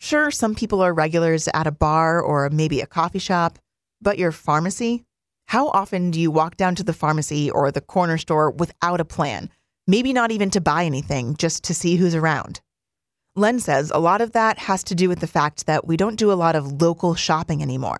Sure, 0.00 0.30
some 0.30 0.54
people 0.54 0.82
are 0.82 0.92
regulars 0.92 1.48
at 1.54 1.66
a 1.66 1.72
bar 1.72 2.20
or 2.20 2.50
maybe 2.50 2.80
a 2.80 2.86
coffee 2.86 3.18
shop, 3.18 3.58
but 4.02 4.18
your 4.18 4.32
pharmacy? 4.32 5.04
How 5.46 5.68
often 5.68 6.10
do 6.10 6.20
you 6.20 6.30
walk 6.30 6.56
down 6.56 6.74
to 6.74 6.84
the 6.84 6.92
pharmacy 6.92 7.50
or 7.50 7.70
the 7.70 7.80
corner 7.80 8.18
store 8.18 8.50
without 8.50 9.00
a 9.00 9.04
plan? 9.04 9.50
Maybe 9.86 10.12
not 10.12 10.30
even 10.30 10.50
to 10.50 10.60
buy 10.60 10.84
anything, 10.84 11.36
just 11.36 11.64
to 11.64 11.74
see 11.74 11.96
who's 11.96 12.14
around. 12.14 12.60
Len 13.36 13.58
says 13.58 13.90
a 13.92 13.98
lot 13.98 14.20
of 14.20 14.30
that 14.30 14.58
has 14.58 14.84
to 14.84 14.94
do 14.94 15.08
with 15.08 15.18
the 15.18 15.26
fact 15.26 15.66
that 15.66 15.88
we 15.88 15.96
don't 15.96 16.14
do 16.14 16.30
a 16.30 16.34
lot 16.34 16.54
of 16.54 16.80
local 16.80 17.16
shopping 17.16 17.62
anymore. 17.62 17.98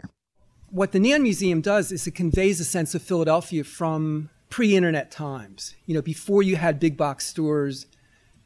What 0.70 0.92
the 0.92 1.00
Neon 1.00 1.24
Museum 1.24 1.60
does 1.60 1.90
is 1.90 2.06
it 2.06 2.14
conveys 2.14 2.60
a 2.60 2.64
sense 2.64 2.94
of 2.94 3.02
Philadelphia 3.02 3.64
from 3.64 4.30
pre 4.48 4.76
internet 4.76 5.10
times. 5.10 5.74
You 5.86 5.96
know, 5.96 6.02
before 6.02 6.44
you 6.44 6.54
had 6.54 6.78
big 6.78 6.96
box 6.96 7.26
stores, 7.26 7.86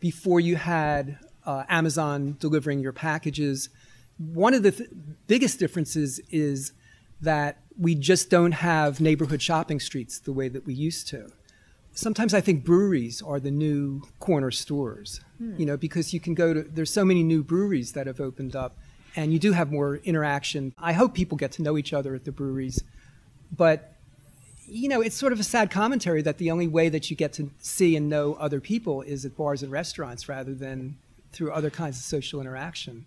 before 0.01 0.41
you 0.41 0.57
had 0.57 1.19
uh, 1.45 1.65
Amazon 1.69 2.37
delivering 2.41 2.81
your 2.81 2.93
packages. 2.93 3.69
One 4.17 4.55
of 4.55 4.63
the 4.63 4.73
th- 4.73 4.91
biggest 5.27 5.59
differences 5.59 6.21
is 6.31 6.73
that 7.21 7.59
we 7.79 7.95
just 7.95 8.31
don't 8.31 8.53
have 8.53 8.99
neighborhood 8.99 9.43
shopping 9.43 9.79
streets 9.79 10.19
the 10.19 10.33
way 10.33 10.49
that 10.49 10.65
we 10.65 10.73
used 10.73 11.07
to 11.09 11.33
sometimes 11.99 12.33
I 12.33 12.41
think 12.41 12.65
breweries 12.65 13.21
are 13.23 13.41
the 13.41 13.51
new 13.51 14.03
corner 14.21 14.53
stores, 14.53 15.21
hmm. 15.39 15.57
you 15.59 15.67
know, 15.67 15.77
because 15.77 16.15
you 16.15 16.21
can 16.21 16.35
go 16.35 16.55
to, 16.55 16.63
there's 16.63 16.93
so 16.93 17.05
many 17.05 17.25
new 17.25 17.43
breweries 17.43 17.93
that 17.93 18.07
have 18.07 18.21
opened 18.21 18.55
up 18.55 18.79
and 19.17 19.33
you 19.33 19.41
do 19.41 19.51
have 19.51 19.73
more 19.73 19.97
interaction. 19.97 20.73
I 20.79 20.93
hope 20.93 21.13
people 21.13 21.37
get 21.37 21.51
to 21.53 21.63
know 21.63 21.77
each 21.77 21.93
other 21.93 22.15
at 22.15 22.25
the 22.25 22.31
breweries. 22.31 22.85
But, 23.51 23.95
you 24.67 24.89
know, 24.89 25.01
it's 25.01 25.17
sort 25.17 25.33
of 25.33 25.41
a 25.41 25.43
sad 25.43 25.73
commentary 25.73 26.23
that 26.23 26.39
the 26.39 26.53
only 26.53 26.69
way 26.69 26.89
that 26.89 27.11
you 27.11 27.17
get 27.17 27.33
to 27.35 27.51
see 27.59 27.97
and 27.97 28.09
know 28.09 28.35
other 28.35 28.61
people 28.61 29.03
is 29.03 29.25
at 29.25 29.37
bars 29.37 29.65
and 29.65 29.73
restaurants 29.73 30.29
rather 30.29 30.55
than 30.55 30.99
through 31.33 31.51
other 31.51 31.71
kinds 31.71 31.99
of 31.99 32.05
social 32.05 32.41
interaction. 32.41 33.07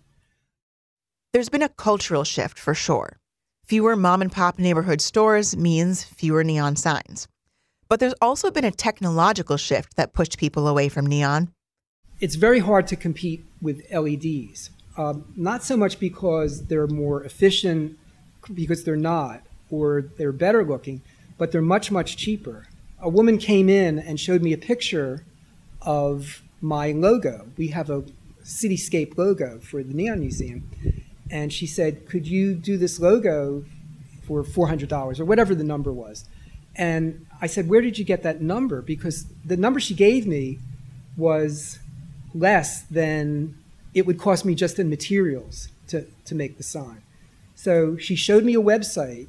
There's 1.32 1.48
been 1.48 1.62
a 1.62 1.70
cultural 1.70 2.24
shift 2.24 2.58
for 2.58 2.74
sure. 2.74 3.16
Fewer 3.64 3.96
mom 3.96 4.20
and 4.20 4.30
pop 4.30 4.58
neighborhood 4.58 5.00
stores 5.00 5.56
means 5.56 6.04
fewer 6.04 6.44
neon 6.44 6.76
signs. 6.76 7.26
But 7.92 8.00
there's 8.00 8.14
also 8.22 8.50
been 8.50 8.64
a 8.64 8.70
technological 8.70 9.58
shift 9.58 9.96
that 9.96 10.14
pushed 10.14 10.38
people 10.38 10.66
away 10.66 10.88
from 10.88 11.04
neon. 11.04 11.50
It's 12.20 12.36
very 12.36 12.60
hard 12.60 12.86
to 12.86 12.96
compete 12.96 13.44
with 13.60 13.82
LEDs. 13.92 14.70
Um, 14.96 15.26
not 15.36 15.62
so 15.62 15.76
much 15.76 16.00
because 16.00 16.68
they're 16.68 16.86
more 16.86 17.22
efficient, 17.22 17.98
because 18.54 18.84
they're 18.84 18.96
not, 18.96 19.42
or 19.68 20.06
they're 20.16 20.32
better 20.32 20.64
looking, 20.64 21.02
but 21.36 21.52
they're 21.52 21.60
much, 21.60 21.90
much 21.90 22.16
cheaper. 22.16 22.66
A 22.98 23.10
woman 23.10 23.36
came 23.36 23.68
in 23.68 23.98
and 23.98 24.18
showed 24.18 24.40
me 24.40 24.54
a 24.54 24.58
picture 24.72 25.26
of 25.82 26.40
my 26.62 26.92
logo. 26.92 27.48
We 27.58 27.68
have 27.76 27.90
a 27.90 28.04
cityscape 28.42 29.18
logo 29.18 29.60
for 29.60 29.82
the 29.82 29.92
Neon 29.92 30.20
Museum. 30.20 30.70
And 31.30 31.52
she 31.52 31.66
said, 31.66 32.08
Could 32.08 32.26
you 32.26 32.54
do 32.54 32.78
this 32.78 32.98
logo 32.98 33.66
for 34.26 34.44
$400 34.44 35.20
or 35.20 35.26
whatever 35.26 35.54
the 35.54 35.62
number 35.62 35.92
was? 35.92 36.24
And 36.76 37.26
I 37.40 37.46
said, 37.46 37.68
Where 37.68 37.80
did 37.80 37.98
you 37.98 38.04
get 38.04 38.22
that 38.22 38.40
number? 38.40 38.82
Because 38.82 39.26
the 39.44 39.56
number 39.56 39.80
she 39.80 39.94
gave 39.94 40.26
me 40.26 40.58
was 41.16 41.78
less 42.34 42.82
than 42.82 43.56
it 43.94 44.06
would 44.06 44.18
cost 44.18 44.44
me 44.44 44.54
just 44.54 44.78
in 44.78 44.88
materials 44.88 45.68
to, 45.88 46.06
to 46.24 46.34
make 46.34 46.56
the 46.56 46.62
sign. 46.62 47.02
So 47.54 47.96
she 47.96 48.16
showed 48.16 48.44
me 48.44 48.54
a 48.54 48.60
website, 48.60 49.28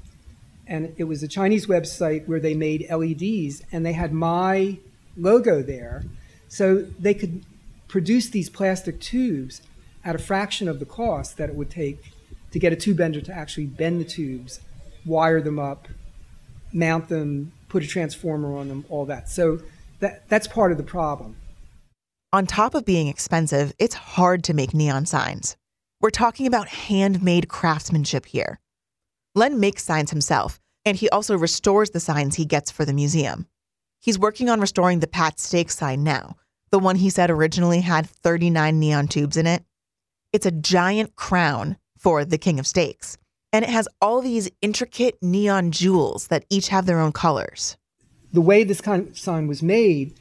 and 0.66 0.94
it 0.98 1.04
was 1.04 1.22
a 1.22 1.28
Chinese 1.28 1.68
website 1.68 2.28
where 2.28 2.40
they 2.40 2.54
made 2.54 2.88
LEDs, 2.90 3.62
and 3.72 3.86
they 3.86 3.94
had 3.94 4.14
my 4.14 4.80
logo 5.18 5.62
there. 5.62 6.04
So 6.48 6.82
they 7.00 7.14
could 7.14 7.44
produce 7.88 8.30
these 8.30 8.50
plastic 8.50 9.00
tubes 9.00 9.62
at 10.06 10.16
a 10.16 10.20
fraction 10.20 10.68
of 10.68 10.80
the 10.80 10.86
cost 10.86 11.38
that 11.38 11.50
it 11.50 11.56
would 11.56 11.70
take 11.70 12.12
to 12.52 12.60
get 12.60 12.72
a 12.72 12.76
tube 12.76 12.98
bender 12.98 13.22
to 13.22 13.34
actually 13.34 13.66
bend 13.66 14.00
the 14.00 14.06
tubes, 14.06 14.60
wire 15.06 15.42
them 15.42 15.60
up, 15.60 15.88
mount 16.74 17.08
them, 17.08 17.52
put 17.70 17.84
a 17.84 17.88
transformer 17.88 18.58
on 18.58 18.68
them, 18.68 18.86
all 18.90 19.06
that. 19.06 19.30
So 19.30 19.60
that, 20.00 20.28
that's 20.28 20.48
part 20.48 20.72
of 20.72 20.78
the 20.78 20.84
problem. 20.84 21.36
On 22.34 22.46
top 22.46 22.74
of 22.74 22.84
being 22.84 23.08
expensive, 23.08 23.74
it's 23.78 23.94
hard 23.94 24.44
to 24.46 24.54
make 24.54 24.74
neon 24.74 25.06
signs. 25.06 25.56
We're 26.02 26.10
talking 26.10 26.48
about 26.48 26.68
handmade 26.68 27.48
craftsmanship 27.48 28.26
here. 28.26 28.60
Len 29.36 29.60
makes 29.60 29.84
signs 29.84 30.10
himself, 30.10 30.60
and 30.84 30.98
he 30.98 31.10
also 31.10 31.38
restores 31.38 31.92
the 31.92 32.00
signs 32.00 32.36
he 32.36 32.46
gets 32.46 32.72
for 32.72 32.86
the 32.86 32.94
museum. 32.94 33.48
He's 34.02 34.20
working 34.20 34.50
on 34.50 34.60
restoring 34.60 35.00
the 35.00 35.08
Pat 35.08 35.40
Steak 35.40 35.72
sign 35.72 36.04
now, 36.04 36.36
the 36.72 36.80
one 36.80 36.98
he 36.98 37.10
said 37.10 37.30
originally 37.30 37.82
had 37.82 38.10
39 38.10 38.80
neon 38.80 39.08
tubes 39.08 39.38
in 39.38 39.48
it. 39.48 39.64
It's 40.34 40.46
a 40.46 40.52
giant 40.52 41.16
crown 41.16 41.78
for 41.98 42.26
the 42.26 42.38
King 42.38 42.60
of 42.60 42.68
Steaks 42.68 43.18
and 43.54 43.64
it 43.64 43.70
has 43.70 43.88
all 44.02 44.20
these 44.20 44.50
intricate 44.62 45.16
neon 45.22 45.72
jewels 45.72 46.28
that 46.28 46.44
each 46.50 46.70
have 46.70 46.88
their 46.88 47.00
own 47.00 47.12
colors. 47.12 47.78
The 48.34 48.42
way 48.42 48.64
this 48.64 48.82
kind 48.82 49.08
of 49.08 49.18
sign 49.18 49.46
was 49.46 49.62
made, 49.62 50.16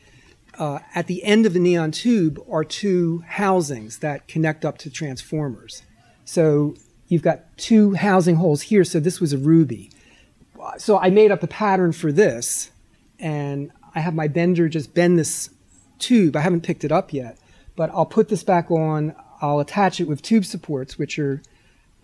uh, 0.59 0.81
at 0.95 1.07
the 1.07 1.25
end 1.25 1.47
of 1.47 1.55
the 1.55 1.59
neon 1.59 1.93
tube 1.93 2.39
are 2.51 2.63
two 2.63 3.25
housings 3.27 3.99
that 4.01 4.29
connect 4.29 4.67
up 4.67 4.77
to 4.79 4.91
transformers. 4.91 5.83
So 6.27 6.77
you've 7.09 7.23
got 7.23 7.57
two 7.57 7.95
housing 7.95 8.37
holes 8.37 8.63
here, 8.63 8.85
so 8.85 9.01
this 9.01 9.19
was 9.19 9.33
a 9.33 9.39
ruby. 9.39 9.91
So 10.77 10.99
I 10.99 11.09
made 11.09 11.31
up 11.31 11.43
a 11.43 11.49
pattern 11.49 11.93
for 11.93 12.13
this, 12.13 12.71
and 13.19 13.73
I 13.95 14.01
have 14.01 14.15
my 14.15 14.29
bender 14.29 14.69
just 14.69 14.95
bend 14.95 15.19
this 15.19 15.49
tube. 15.99 16.37
I 16.37 16.41
haven't 16.41 16.63
picked 16.63 16.85
it 16.85 16.93
up 16.93 17.15
yet, 17.15 17.39
but 17.77 17.91
I'll 17.91 18.07
put 18.07 18.29
this 18.29 18.45
back 18.45 18.71
on. 18.71 19.15
I'll 19.41 19.59
attach 19.59 20.01
it 20.01 20.07
with 20.07 20.21
tube 20.21 20.45
supports, 20.45 20.99
which 20.99 21.19
are 21.19 21.43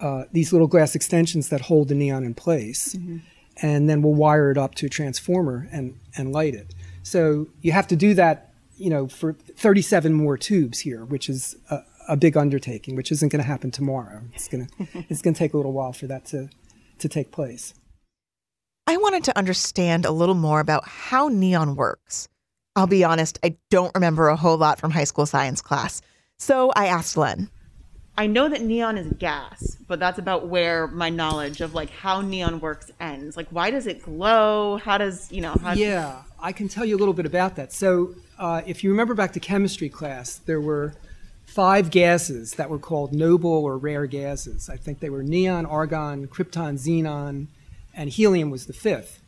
uh, 0.00 0.24
these 0.32 0.52
little 0.52 0.66
glass 0.66 0.94
extensions 0.94 1.48
that 1.48 1.62
hold 1.62 1.88
the 1.88 1.94
neon 1.94 2.24
in 2.24 2.34
place. 2.34 2.94
Mm-hmm. 2.94 3.18
And 3.60 3.90
then 3.90 4.02
we'll 4.02 4.14
wire 4.14 4.52
it 4.52 4.58
up 4.58 4.76
to 4.76 4.86
a 4.86 4.88
transformer 4.88 5.68
and, 5.72 5.98
and 6.16 6.32
light 6.32 6.54
it. 6.54 6.74
So 7.02 7.48
you 7.60 7.72
have 7.72 7.88
to 7.88 7.96
do 7.96 8.14
that, 8.14 8.52
you 8.76 8.88
know, 8.88 9.08
for 9.08 9.32
37 9.32 10.12
more 10.12 10.36
tubes 10.38 10.78
here, 10.78 11.04
which 11.04 11.28
is 11.28 11.56
a, 11.70 11.80
a 12.08 12.16
big 12.16 12.36
undertaking, 12.36 12.94
which 12.94 13.10
isn't 13.10 13.30
going 13.30 13.42
to 13.42 13.46
happen 13.46 13.72
tomorrow. 13.72 14.22
It's 14.34 14.46
going 14.46 14.66
to 14.78 15.04
it's 15.08 15.22
going 15.22 15.34
to 15.34 15.38
take 15.38 15.54
a 15.54 15.56
little 15.56 15.72
while 15.72 15.92
for 15.92 16.06
that 16.06 16.24
to 16.26 16.50
to 16.98 17.08
take 17.08 17.32
place. 17.32 17.74
I 18.86 18.96
wanted 18.96 19.24
to 19.24 19.36
understand 19.36 20.04
a 20.04 20.10
little 20.10 20.34
more 20.34 20.60
about 20.60 20.86
how 20.86 21.28
neon 21.28 21.76
works. 21.76 22.28
I'll 22.74 22.86
be 22.86 23.04
honest, 23.04 23.38
I 23.42 23.56
don't 23.70 23.94
remember 23.94 24.28
a 24.28 24.36
whole 24.36 24.56
lot 24.56 24.78
from 24.78 24.92
high 24.92 25.04
school 25.04 25.26
science 25.26 25.60
class. 25.60 26.00
So 26.38 26.70
I 26.76 26.86
asked 26.86 27.16
Len. 27.16 27.50
I 28.18 28.26
know 28.26 28.48
that 28.48 28.62
neon 28.62 28.98
is 28.98 29.12
gas, 29.12 29.76
but 29.86 30.00
that's 30.00 30.18
about 30.18 30.48
where 30.48 30.88
my 30.88 31.08
knowledge 31.08 31.60
of 31.60 31.72
like 31.72 31.88
how 31.88 32.20
neon 32.20 32.58
works 32.58 32.90
ends. 32.98 33.36
Like, 33.36 33.46
why 33.50 33.70
does 33.70 33.86
it 33.86 34.02
glow? 34.02 34.78
How 34.78 34.98
does 34.98 35.30
you 35.30 35.40
know? 35.40 35.54
How 35.62 35.74
yeah, 35.74 36.22
I 36.40 36.50
can 36.50 36.66
tell 36.66 36.84
you 36.84 36.96
a 36.96 36.98
little 36.98 37.14
bit 37.14 37.26
about 37.26 37.54
that. 37.54 37.72
So, 37.72 38.16
uh, 38.36 38.62
if 38.66 38.82
you 38.82 38.90
remember 38.90 39.14
back 39.14 39.34
to 39.34 39.40
chemistry 39.40 39.88
class, 39.88 40.38
there 40.38 40.60
were 40.60 40.94
five 41.46 41.92
gases 41.92 42.54
that 42.54 42.68
were 42.68 42.80
called 42.80 43.12
noble 43.12 43.64
or 43.64 43.78
rare 43.78 44.06
gases. 44.06 44.68
I 44.68 44.76
think 44.76 44.98
they 44.98 45.10
were 45.10 45.22
neon, 45.22 45.64
argon, 45.64 46.26
krypton, 46.26 46.74
xenon, 46.74 47.46
and 47.94 48.10
helium 48.10 48.50
was 48.50 48.66
the 48.66 48.72
fifth. 48.72 49.22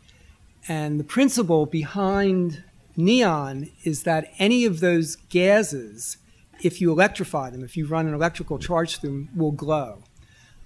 And 0.66 0.98
the 0.98 1.04
principle 1.04 1.64
behind 1.64 2.64
neon 2.96 3.70
is 3.84 4.02
that 4.02 4.32
any 4.40 4.64
of 4.64 4.80
those 4.80 5.14
gases 5.14 6.16
if 6.62 6.80
you 6.80 6.90
electrify 6.90 7.50
them, 7.50 7.64
if 7.64 7.76
you 7.76 7.86
run 7.86 8.06
an 8.06 8.14
electrical 8.14 8.58
charge 8.58 8.98
through 8.98 9.10
them, 9.10 9.28
will 9.34 9.52
glow. 9.52 10.02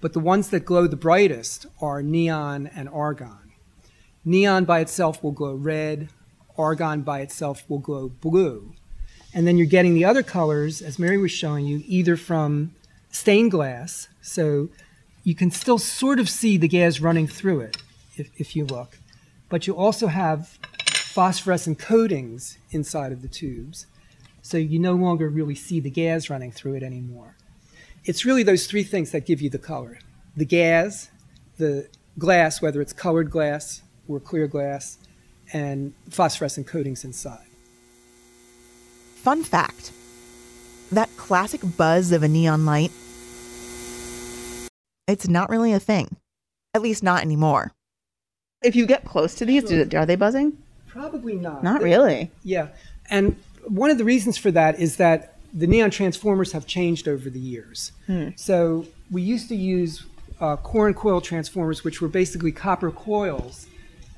But 0.01 0.13
the 0.13 0.19
ones 0.19 0.49
that 0.49 0.65
glow 0.65 0.87
the 0.87 0.95
brightest 0.95 1.65
are 1.81 2.03
neon 2.03 2.67
and 2.67 2.89
argon. 2.89 3.53
Neon 4.23 4.65
by 4.65 4.79
itself 4.79 5.23
will 5.23 5.31
glow 5.31 5.53
red, 5.53 6.09
argon 6.57 7.01
by 7.01 7.21
itself 7.21 7.63
will 7.69 7.79
glow 7.79 8.09
blue. 8.09 8.73
And 9.33 9.47
then 9.47 9.57
you're 9.57 9.67
getting 9.67 9.93
the 9.93 10.05
other 10.05 10.23
colors, 10.23 10.81
as 10.81 10.99
Mary 10.99 11.17
was 11.17 11.31
showing 11.31 11.65
you, 11.65 11.83
either 11.85 12.15
from 12.17 12.73
stained 13.11 13.51
glass, 13.51 14.07
so 14.21 14.69
you 15.23 15.35
can 15.35 15.51
still 15.51 15.77
sort 15.77 16.19
of 16.19 16.29
see 16.29 16.57
the 16.57 16.67
gas 16.67 16.99
running 16.99 17.27
through 17.27 17.61
it 17.61 17.77
if, 18.15 18.29
if 18.37 18.55
you 18.55 18.65
look. 18.65 18.97
But 19.49 19.67
you 19.67 19.75
also 19.75 20.07
have 20.07 20.57
phosphorescent 21.15 21.79
coatings 21.79 22.57
inside 22.71 23.11
of 23.11 23.21
the 23.21 23.27
tubes 23.27 23.87
so 24.45 24.57
you 24.57 24.77
no 24.77 24.93
longer 24.93 25.27
really 25.27 25.55
see 25.55 25.79
the 25.79 25.89
gas 25.89 26.29
running 26.29 26.51
through 26.51 26.75
it 26.75 26.83
anymore. 26.83 27.35
It's 28.03 28.25
really 28.25 28.43
those 28.43 28.67
three 28.67 28.83
things 28.83 29.09
that 29.09 29.25
give 29.25 29.41
you 29.41 29.49
the 29.49 29.57
color 29.57 29.97
the 30.37 30.45
gas, 30.45 31.09
the 31.57 31.87
glass, 32.19 32.61
whether 32.61 32.79
it's 32.79 32.93
colored 32.93 33.31
glass 33.31 33.81
or 34.07 34.19
clear 34.19 34.45
glass, 34.45 34.99
and 35.51 35.95
phosphorescent 36.11 36.67
coatings 36.67 37.03
inside. 37.03 37.47
Fun 39.15 39.43
fact 39.43 39.91
that 40.91 41.09
classic 41.17 41.61
buzz 41.75 42.11
of 42.11 42.21
a 42.21 42.27
neon 42.27 42.65
light, 42.65 42.91
it's 45.07 45.27
not 45.27 45.49
really 45.49 45.73
a 45.73 45.79
thing, 45.79 46.17
at 46.75 46.83
least 46.83 47.01
not 47.01 47.23
anymore. 47.23 47.71
If 48.61 48.75
you 48.75 48.85
get 48.85 49.05
close 49.05 49.33
to 49.35 49.45
these, 49.45 49.67
sure. 49.67 49.87
are 49.95 50.05
they 50.05 50.15
buzzing? 50.15 50.55
Probably 50.85 51.33
not. 51.33 51.63
Not 51.63 51.81
really. 51.81 52.29
Yeah. 52.43 52.67
And 53.09 53.35
one 53.67 53.89
of 53.89 53.97
the 53.97 54.03
reasons 54.03 54.37
for 54.37 54.51
that 54.51 54.79
is 54.79 54.97
that 54.97 55.35
the 55.53 55.67
neon 55.67 55.89
transformers 55.89 56.51
have 56.51 56.67
changed 56.67 57.07
over 57.07 57.29
the 57.29 57.39
years. 57.39 57.91
Hmm. 58.07 58.29
So 58.35 58.85
we 59.09 59.21
used 59.21 59.47
to 59.49 59.55
use 59.55 60.05
uh, 60.39 60.57
core 60.57 60.87
and 60.87 60.95
coil 60.95 61.21
transformers, 61.21 61.83
which 61.83 62.01
were 62.01 62.09
basically 62.09 62.51
copper 62.51 62.91
coils. 62.91 63.67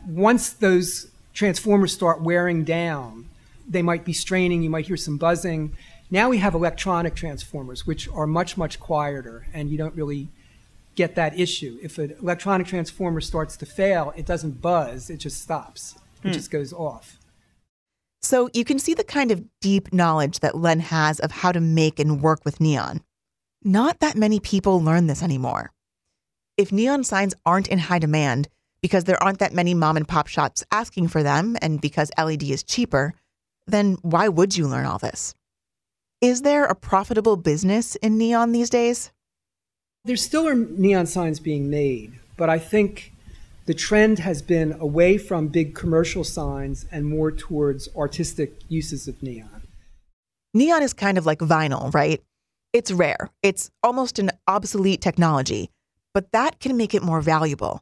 Once 0.08 0.50
those 0.50 1.12
transformers 1.34 1.94
start 1.94 2.22
wearing 2.22 2.64
down, 2.64 3.30
they 3.68 3.82
might 3.82 4.04
be 4.04 4.14
straining, 4.14 4.64
you 4.64 4.70
might 4.70 4.88
hear 4.88 4.98
some 4.98 5.18
buzzing. 5.18 5.76
Now 6.10 6.30
we 6.30 6.38
have 6.40 6.56
electronic 6.56 7.16
transformers, 7.16 7.86
which 7.86 8.08
are 8.10 8.26
much, 8.26 8.58
much 8.58 8.80
quieter, 8.80 9.46
and 9.54 9.70
you 9.70 9.78
don't 9.78 9.94
really 9.94 10.30
get 10.96 11.16
that 11.16 11.38
issue. 11.40 11.78
If 11.84 12.00
an 12.00 12.16
electronic 12.22 12.66
transformer 12.66 13.22
starts 13.22 13.56
to 13.58 13.66
fail, 13.66 14.14
it 14.16 14.26
doesn't 14.26 14.62
buzz, 14.62 15.10
it 15.10 15.18
just 15.18 15.42
stops, 15.42 15.96
it 16.24 16.30
hmm. 16.30 16.34
just 16.34 16.50
goes 16.50 16.74
off. 16.74 17.17
So 18.22 18.50
you 18.54 18.66
can 18.66 18.80
see 18.80 18.94
the 18.94 19.04
kind 19.04 19.32
of 19.32 19.46
deep 19.62 19.94
knowledge 19.94 20.40
that 20.40 20.58
Len 20.58 20.80
has 20.80 21.20
of 21.20 21.32
how 21.32 21.52
to 21.52 21.60
make 21.60 22.00
and 22.00 22.22
work 22.22 22.44
with 22.44 22.60
neon. 22.60 23.02
Not 23.64 24.00
that 24.00 24.16
many 24.16 24.40
people 24.40 24.82
learn 24.82 25.08
this 25.08 25.24
anymore. 25.24 25.72
If 26.58 26.72
neon 26.72 27.04
signs 27.04 27.36
aren't 27.46 27.68
in 27.68 27.80
high 27.80 28.00
demand 28.00 28.50
because 28.82 29.04
there 29.04 29.22
aren't 29.22 29.40
that 29.40 29.54
many 29.54 29.74
mom 29.74 29.98
and 29.98 30.08
pop 30.08 30.28
shops 30.28 30.64
asking 30.72 31.10
for 31.10 31.24
them 31.24 31.56
and 31.62 31.82
because 31.82 32.12
LED 32.18 32.44
is 32.44 32.64
cheaper, 32.64 33.14
then 33.68 33.98
why 34.02 34.28
would 34.28 34.58
you 34.58 34.68
learn 34.68 34.86
all 34.86 34.98
this? 34.98 35.36
Is 36.22 36.42
there 36.42 36.66
a 36.66 36.74
profitable 36.74 37.36
business 37.36 37.96
in 37.98 38.18
neon 38.18 38.52
these 38.52 38.70
days? 38.70 39.12
There 40.06 40.16
still 40.16 40.48
are 40.48 40.56
neon 40.56 41.06
signs 41.06 41.40
being 41.40 41.70
made, 41.70 42.14
but 42.38 42.50
I 42.50 42.58
think 42.58 43.14
the 43.68 43.74
trend 43.74 44.20
has 44.20 44.42
been 44.42 44.72
away 44.80 45.18
from 45.18 45.50
big 45.50 45.76
commercial 45.76 46.24
signs 46.24 46.86
and 46.90 47.06
more 47.06 47.32
towards 47.32 47.90
artistic 47.98 48.62
uses 48.70 49.10
of 49.10 49.22
neon. 49.22 49.62
Neon 50.54 50.82
is 50.82 50.94
kind 50.94 51.18
of 51.18 51.26
like 51.26 51.40
vinyl, 51.40 51.94
right? 51.94 52.24
It's 52.72 52.94
rare, 52.94 53.30
it's 53.44 53.70
almost 53.84 54.20
an 54.20 54.32
obsolete 54.48 55.02
technology, 55.02 55.70
but 56.14 56.32
that 56.32 56.62
can 56.62 56.78
make 56.78 56.96
it 56.96 57.04
more 57.04 57.20
valuable. 57.20 57.82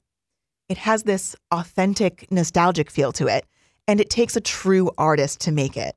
It 0.69 0.79
has 0.79 1.03
this 1.03 1.35
authentic, 1.51 2.31
nostalgic 2.31 2.89
feel 2.89 3.11
to 3.13 3.27
it, 3.27 3.45
and 3.87 4.01
it 4.01 4.09
takes 4.09 4.35
a 4.35 4.41
true 4.41 4.89
artist 4.97 5.39
to 5.41 5.51
make 5.51 5.77
it. 5.77 5.95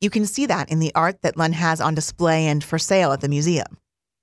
You 0.00 0.08
can 0.08 0.24
see 0.24 0.46
that 0.46 0.70
in 0.70 0.78
the 0.78 0.92
art 0.94 1.20
that 1.20 1.36
Len 1.36 1.52
has 1.52 1.82
on 1.82 1.94
display 1.94 2.46
and 2.46 2.64
for 2.64 2.78
sale 2.78 3.12
at 3.12 3.20
the 3.20 3.28
museum. 3.28 3.76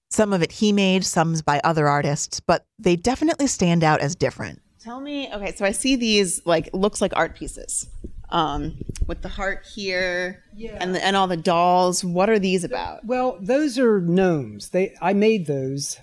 Some 0.09 0.33
of 0.33 0.41
it 0.41 0.53
he 0.53 0.71
made, 0.71 1.05
some's 1.05 1.43
by 1.43 1.61
other 1.63 1.87
artists, 1.87 2.39
but 2.39 2.65
they 2.79 2.95
definitely 2.95 3.47
stand 3.47 3.83
out 3.83 3.99
as 3.99 4.15
different. 4.15 4.62
Tell 4.83 4.99
me, 4.99 5.33
okay, 5.33 5.55
so 5.55 5.63
I 5.63 5.71
see 5.71 5.95
these 5.95 6.45
like 6.45 6.69
looks 6.73 6.99
like 6.99 7.13
art 7.15 7.35
pieces. 7.35 7.87
Um, 8.29 8.83
with 9.07 9.21
the 9.21 9.29
heart 9.29 9.65
here 9.65 10.43
yeah. 10.55 10.77
and 10.81 10.93
the, 10.93 11.05
and 11.05 11.15
all 11.15 11.27
the 11.27 11.37
dolls. 11.37 12.03
What 12.03 12.29
are 12.29 12.39
these 12.39 12.65
about? 12.65 13.05
Well, 13.05 13.37
those 13.39 13.79
are 13.79 14.01
gnomes. 14.01 14.69
They 14.69 14.95
I 15.01 15.13
made 15.13 15.45
those. 15.45 15.99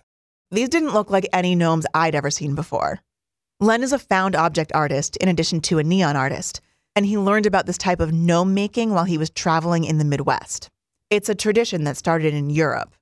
These 0.50 0.70
didn't 0.70 0.94
look 0.94 1.10
like 1.10 1.26
any 1.32 1.54
gnomes 1.54 1.84
I'd 1.92 2.14
ever 2.14 2.30
seen 2.30 2.54
before. 2.54 3.00
Len 3.58 3.82
is 3.82 3.92
a 3.92 3.98
found 3.98 4.34
object 4.34 4.72
artist 4.74 5.18
in 5.18 5.28
addition 5.28 5.60
to 5.62 5.78
a 5.78 5.84
neon 5.84 6.16
artist, 6.16 6.62
and 6.96 7.04
he 7.04 7.18
learned 7.18 7.46
about 7.46 7.66
this 7.66 7.78
type 7.78 8.00
of 8.00 8.14
gnome 8.14 8.54
making 8.54 8.92
while 8.92 9.04
he 9.04 9.18
was 9.18 9.28
traveling 9.28 9.84
in 9.84 9.98
the 9.98 10.04
Midwest. 10.04 10.70
It's 11.10 11.28
a 11.28 11.34
tradition 11.34 11.84
that 11.84 11.98
started 11.98 12.32
in 12.32 12.48
Europe. 12.48 12.94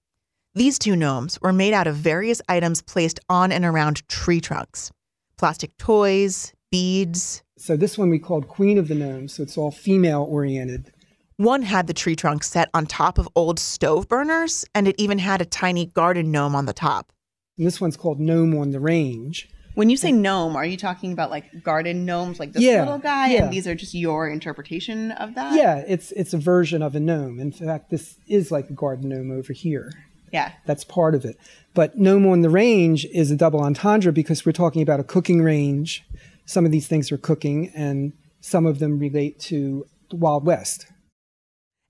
These 0.55 0.81
two 0.81 0.97
gnomes 0.97 1.41
were 1.41 1.53
made 1.53 1.75
out 1.75 1.87
of 1.87 1.95
various 1.95 2.43
items 2.49 2.83
placed 2.83 3.21
on 3.29 3.53
and 3.53 3.65
around 3.65 4.09
tree 4.09 4.41
trunks 4.41 4.91
plastic 5.39 5.77
toys, 5.79 6.53
beads. 6.71 7.43
So 7.57 7.77
this 7.77 7.97
one 7.97 8.11
we 8.11 8.19
called 8.19 8.49
Queen 8.49 8.77
of 8.77 8.89
the 8.89 8.95
Gnomes, 8.95 9.35
so 9.35 9.43
it's 9.43 9.57
all 9.57 9.71
female 9.71 10.27
oriented. 10.29 10.93
One 11.37 11.63
had 11.63 11.87
the 11.87 11.95
tree 11.95 12.17
trunk 12.17 12.43
set 12.43 12.69
on 12.75 12.87
top 12.87 13.17
of 13.17 13.29
old 13.37 13.59
stove 13.59 14.09
burners, 14.09 14.65
and 14.75 14.89
it 14.89 14.97
even 14.99 15.19
had 15.19 15.41
a 15.41 15.47
tiny 15.47 15.87
garden 15.87 16.31
gnome 16.33 16.55
on 16.55 16.67
the 16.67 16.73
top. 16.73 17.13
And 17.57 17.67
this 17.67 17.81
one's 17.81 17.97
called 17.97 18.21
Gnome 18.21 18.57
on 18.59 18.71
the 18.71 18.81
Range. 18.81 19.49
When 19.75 19.91
you 19.91 19.97
say 19.97 20.11
gnome, 20.11 20.57
are 20.57 20.65
you 20.65 20.77
talking 20.77 21.13
about 21.13 21.31
like 21.31 21.63
garden 21.63 22.05
gnomes, 22.05 22.41
like 22.41 22.53
this 22.53 22.63
yeah, 22.65 22.83
little 22.83 22.99
guy, 22.99 23.29
yeah. 23.29 23.45
and 23.45 23.53
these 23.53 23.69
are 23.69 23.77
just 23.77 23.95
your 23.95 24.29
interpretation 24.29 25.13
of 25.13 25.37
that? 25.37 25.55
Yeah, 25.55 25.85
it's 25.87 26.11
it's 26.13 26.35
a 26.35 26.39
version 26.39 26.83
of 26.83 26.97
a 26.97 27.01
gnome. 27.01 27.39
In 27.39 27.53
fact, 27.53 27.91
this 27.91 28.17
is 28.27 28.51
like 28.51 28.69
a 28.71 28.73
garden 28.73 29.09
gnome 29.11 29.31
over 29.31 29.53
here. 29.53 29.93
Yeah. 30.33 30.53
That's 30.67 30.85
part 30.85 31.15
of 31.15 31.25
it. 31.25 31.39
But 31.75 31.99
Gnome 31.99 32.27
on 32.27 32.41
the 32.41 32.51
Range 32.51 33.05
is 33.07 33.31
a 33.31 33.37
double 33.37 33.61
entendre 33.61 34.13
because 34.13 34.45
we're 34.45 34.53
talking 34.53 34.83
about 34.83 35.01
a 35.01 35.05
cooking 35.05 35.43
range. 35.43 36.05
Some 36.45 36.65
of 36.65 36.73
these 36.73 36.87
things 36.89 37.13
are 37.13 37.19
cooking, 37.19 37.71
and 37.75 38.13
some 38.41 38.67
of 38.67 38.79
them 38.79 38.99
relate 38.99 39.39
to 39.41 39.87
the 40.11 40.17
Wild 40.17 40.45
West. 40.45 40.87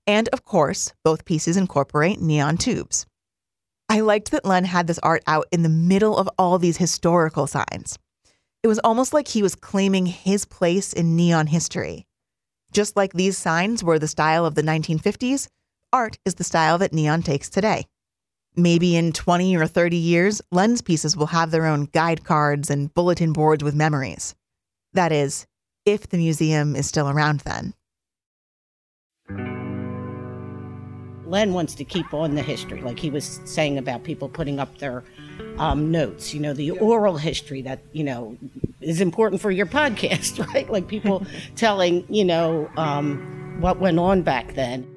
And 0.05 0.27
of 0.29 0.43
course, 0.43 0.93
both 1.03 1.25
pieces 1.25 1.55
incorporate 1.55 2.19
neon 2.19 2.57
tubes. 2.57 3.05
I 3.89 4.01
liked 4.01 4.31
that 4.31 4.45
Len 4.45 4.65
had 4.65 4.87
this 4.87 4.99
art 4.99 5.23
out 5.25 5.47
in 5.51 5.63
the 5.63 5.69
middle 5.69 6.17
of 6.17 6.29
all 6.37 6.59
these 6.59 6.77
historical 6.77 7.47
signs. 7.47 7.97
It 8.61 8.67
was 8.67 8.79
almost 8.79 9.13
like 9.13 9.27
he 9.27 9.41
was 9.41 9.55
claiming 9.55 10.05
his 10.05 10.45
place 10.45 10.93
in 10.93 11.15
neon 11.15 11.47
history. 11.47 12.05
Just 12.71 12.95
like 12.95 13.13
these 13.13 13.37
signs 13.37 13.83
were 13.83 13.97
the 13.97 14.07
style 14.07 14.45
of 14.45 14.55
the 14.55 14.61
1950s, 14.61 15.47
art 15.91 16.17
is 16.25 16.35
the 16.35 16.43
style 16.43 16.77
that 16.77 16.93
neon 16.93 17.23
takes 17.23 17.49
today. 17.49 17.85
Maybe 18.55 18.95
in 18.95 19.13
20 19.13 19.55
or 19.55 19.67
30 19.67 19.95
years, 19.95 20.41
Len's 20.51 20.81
pieces 20.81 21.15
will 21.15 21.27
have 21.27 21.51
their 21.51 21.65
own 21.65 21.85
guide 21.85 22.23
cards 22.23 22.69
and 22.69 22.93
bulletin 22.93 23.33
boards 23.33 23.63
with 23.63 23.75
memories. 23.75 24.35
That 24.93 25.11
is, 25.11 25.45
if 25.85 26.09
the 26.09 26.17
museum 26.17 26.75
is 26.75 26.87
still 26.87 27.09
around 27.09 27.41
then. 27.41 27.73
Len 31.29 31.53
wants 31.53 31.75
to 31.75 31.85
keep 31.85 32.13
on 32.13 32.33
the 32.33 32.41
history, 32.41 32.81
like 32.81 32.97
he 32.97 33.11
was 33.11 33.39
saying 33.45 33.77
about 33.77 34.03
people 34.03 34.27
putting 34.27 34.59
up 34.59 34.79
their 34.79 35.03
um, 35.59 35.91
notes, 35.91 36.33
you 36.33 36.39
know, 36.39 36.53
the 36.53 36.71
oral 36.71 37.17
history 37.17 37.61
that, 37.61 37.79
you 37.91 38.03
know, 38.03 38.35
is 38.81 38.99
important 38.99 39.41
for 39.41 39.51
your 39.51 39.67
podcast, 39.67 40.43
right? 40.53 40.69
Like 40.69 40.87
people 40.87 41.25
telling, 41.55 42.03
you 42.09 42.25
know, 42.25 42.69
um, 42.77 43.57
what 43.61 43.79
went 43.79 43.99
on 43.99 44.23
back 44.23 44.55
then. 44.55 44.87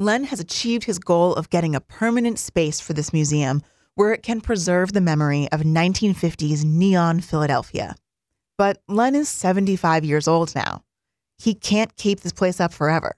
Len 0.00 0.24
has 0.24 0.40
achieved 0.40 0.84
his 0.84 0.98
goal 0.98 1.34
of 1.34 1.50
getting 1.50 1.74
a 1.74 1.80
permanent 1.80 2.38
space 2.38 2.80
for 2.80 2.94
this 2.94 3.12
museum 3.12 3.62
where 3.96 4.14
it 4.14 4.22
can 4.22 4.40
preserve 4.40 4.94
the 4.94 5.00
memory 5.00 5.46
of 5.52 5.60
1950s 5.60 6.64
neon 6.64 7.20
Philadelphia. 7.20 7.94
But 8.56 8.82
Len 8.88 9.14
is 9.14 9.28
75 9.28 10.06
years 10.06 10.26
old 10.26 10.54
now. 10.54 10.84
He 11.36 11.52
can't 11.52 11.94
keep 11.96 12.20
this 12.20 12.32
place 12.32 12.60
up 12.60 12.72
forever. 12.72 13.14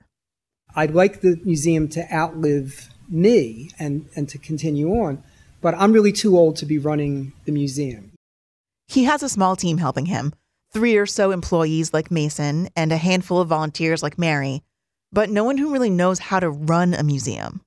I'd 0.75 0.93
like 0.93 1.21
the 1.21 1.41
museum 1.45 1.87
to 1.91 2.13
outlive 2.13 2.89
me 3.09 3.71
and, 3.79 4.09
and 4.17 4.29
to 4.29 4.39
continue 4.39 4.91
on, 4.91 5.23
but 5.61 5.77
I'm 5.79 5.93
really 5.93 6.13
too 6.13 6.37
old 6.37 6.57
to 6.57 6.67
be 6.67 6.79
running 6.79 7.33
the 7.45 7.53
museum. 7.53 8.11
He 8.89 9.05
has 9.05 9.23
a 9.23 9.29
small 9.29 9.55
team 9.55 9.79
helping 9.79 10.07
him 10.07 10.35
three 10.73 10.97
or 10.97 11.07
so 11.07 11.31
employees 11.31 11.95
like 11.95 12.11
Mason 12.11 12.71
and 12.75 12.91
a 12.91 12.97
handful 12.97 13.41
of 13.41 13.47
volunteers 13.47 14.03
like 14.03 14.19
Mary, 14.19 14.63
but 15.13 15.31
no 15.31 15.45
one 15.45 15.59
who 15.59 15.73
really 15.73 15.91
knows 15.91 16.19
how 16.19 16.41
to 16.41 16.51
run 16.51 16.95
a 16.95 17.03
museum. 17.03 17.61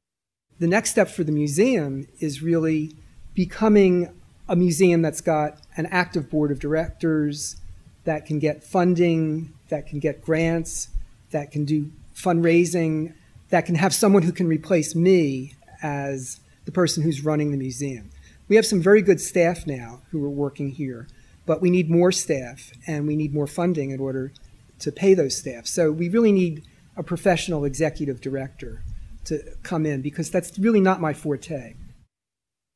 The 0.60 0.67
next 0.67 0.91
step 0.91 1.10
for 1.10 1.23
the 1.23 1.31
museum 1.31 2.08
is 2.19 2.41
really 2.41 2.95
becoming 3.34 4.13
a 4.47 4.55
museum 4.55 5.01
that's 5.01 5.21
got 5.21 5.58
an 5.75 5.86
active 5.88 6.29
board 6.29 6.51
of 6.51 6.60
directors 6.60 7.58
that 8.05 8.25
can 8.25 8.39
get 8.39 8.63
funding, 8.63 9.53
that 9.69 9.88
can 9.88 9.99
get 9.99 10.21
grants, 10.21 10.89
that 11.31 11.51
can 11.51 11.65
do 11.65 11.91
fundraising, 12.15 13.13
that 13.49 13.65
can 13.65 13.75
have 13.75 13.93
someone 13.93 14.23
who 14.23 14.31
can 14.31 14.47
replace 14.47 14.95
me 14.95 15.53
as 15.81 16.39
the 16.65 16.71
person 16.71 17.03
who's 17.03 17.23
running 17.23 17.51
the 17.51 17.58
museum. 17.58 18.10
We 18.47 18.55
have 18.55 18.65
some 18.65 18.81
very 18.81 19.01
good 19.01 19.19
staff 19.19 19.67
now 19.67 20.01
who 20.12 20.23
are 20.23 20.29
working 20.29 20.69
here, 20.69 21.08
but 21.45 21.62
we 21.62 21.69
need 21.69 21.89
more 21.89 22.12
staff 22.12 22.71
and 22.88 23.08
we 23.08 23.15
need 23.15 23.34
more 23.34 23.47
funding 23.47 23.91
in 23.91 23.99
order 23.99 24.31
to 24.79 24.91
pay 24.91 25.13
those 25.13 25.36
staff. 25.36 25.65
So 25.67 25.91
we 25.91 26.10
really 26.10 26.31
need 26.31 26.63
a 26.97 27.03
professional 27.03 27.65
executive 27.65 28.21
director 28.21 28.84
to 29.25 29.41
come 29.63 29.86
in 29.86 30.01
because 30.01 30.29
that's 30.29 30.58
really 30.58 30.79
not 30.79 31.01
my 31.01 31.13
forte. 31.13 31.75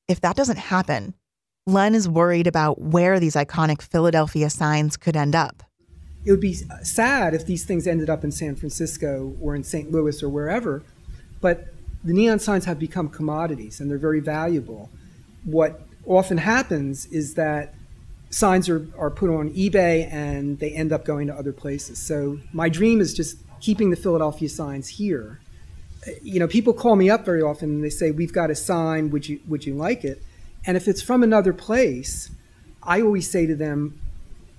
If 0.08 0.22
that 0.22 0.36
doesn't 0.36 0.58
happen, 0.58 1.14
Len 1.68 1.94
is 1.94 2.10
worried 2.10 2.48
about 2.48 2.82
where 2.82 3.20
these 3.20 3.36
iconic 3.36 3.82
Philadelphia 3.82 4.50
signs 4.50 4.98
could 4.98 5.16
end 5.16 5.36
up. 5.36 5.64
It 6.26 6.32
would 6.32 6.42
be 6.42 6.54
sad 6.84 7.34
if 7.34 7.46
these 7.46 7.64
things 7.64 7.88
ended 7.88 8.10
up 8.10 8.24
in 8.24 8.32
San 8.32 8.56
Francisco 8.56 9.36
or 9.42 9.56
in 9.56 9.64
St. 9.64 9.92
Louis 9.92 10.22
or 10.22 10.30
wherever, 10.30 10.84
but 11.40 11.68
the 12.04 12.14
neon 12.14 12.40
signs 12.40 12.66
have 12.66 12.80
become 12.80 13.10
commodities 13.10 13.80
and 13.80 13.90
they're 13.90 13.98
very 13.98 14.20
valuable. 14.20 14.90
What 15.44 15.82
often 16.06 16.40
happens 16.40 17.06
is 17.08 17.36
that 17.36 17.76
signs 18.30 18.70
are, 18.70 18.88
are 18.98 19.10
put 19.10 19.30
on 19.30 19.52
eBay 19.52 20.12
and 20.12 20.60
they 20.60 20.72
end 20.72 20.92
up 20.92 21.06
going 21.06 21.28
to 21.28 21.34
other 21.34 21.54
places. 21.54 22.00
So 22.00 22.40
my 22.54 22.70
dream 22.70 23.00
is 23.00 23.14
just 23.14 23.38
keeping 23.60 23.90
the 23.90 23.96
Philadelphia 23.96 24.50
signs 24.50 24.88
here. 24.88 25.40
You 26.22 26.40
know, 26.40 26.48
people 26.48 26.74
call 26.74 26.96
me 26.96 27.10
up 27.10 27.26
very 27.26 27.42
often 27.42 27.70
and 27.70 27.84
they 27.84 27.90
say, 27.90 28.12
"We've 28.12 28.34
got 28.34 28.50
a 28.50 28.56
sign. 28.56 29.10
Would 29.12 29.28
you 29.28 29.40
would 29.48 29.66
you 29.66 29.74
like 29.76 30.04
it?" 30.04 30.22
And 30.66 30.78
if 30.78 30.88
it's 30.88 31.02
from 31.02 31.24
another 31.24 31.54
place, 31.54 32.30
I 32.84 33.02
always 33.02 33.30
say 33.30 33.46
to 33.46 33.56
them, 33.56 34.00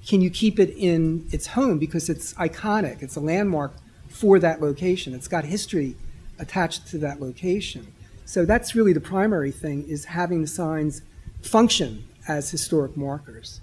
"Can 0.07 0.21
you 0.21 0.31
keep 0.31 0.59
it 0.59 0.75
in 0.77 1.27
its 1.31 1.49
home 1.49 1.79
because 1.79 2.09
it's 2.09 2.35
iconic. 2.35 3.03
It's 3.03 3.17
a 3.17 3.21
landmark 3.21 3.73
for 4.09 4.39
that 4.39 4.61
location. 4.61 5.15
It's 5.15 5.29
got 5.29 5.45
history 5.45 5.97
attached 6.39 6.87
to 6.89 6.99
that 6.99 7.21
location." 7.21 7.87
So 8.27 8.45
that's 8.45 8.75
really 8.75 8.93
the 8.93 9.01
primary 9.01 9.51
thing 9.51 9.89
is 9.89 10.05
having 10.07 10.43
the 10.43 10.47
signs 10.47 11.03
function 11.43 12.05
as 12.29 12.51
historic 12.51 12.97
markers 12.97 13.61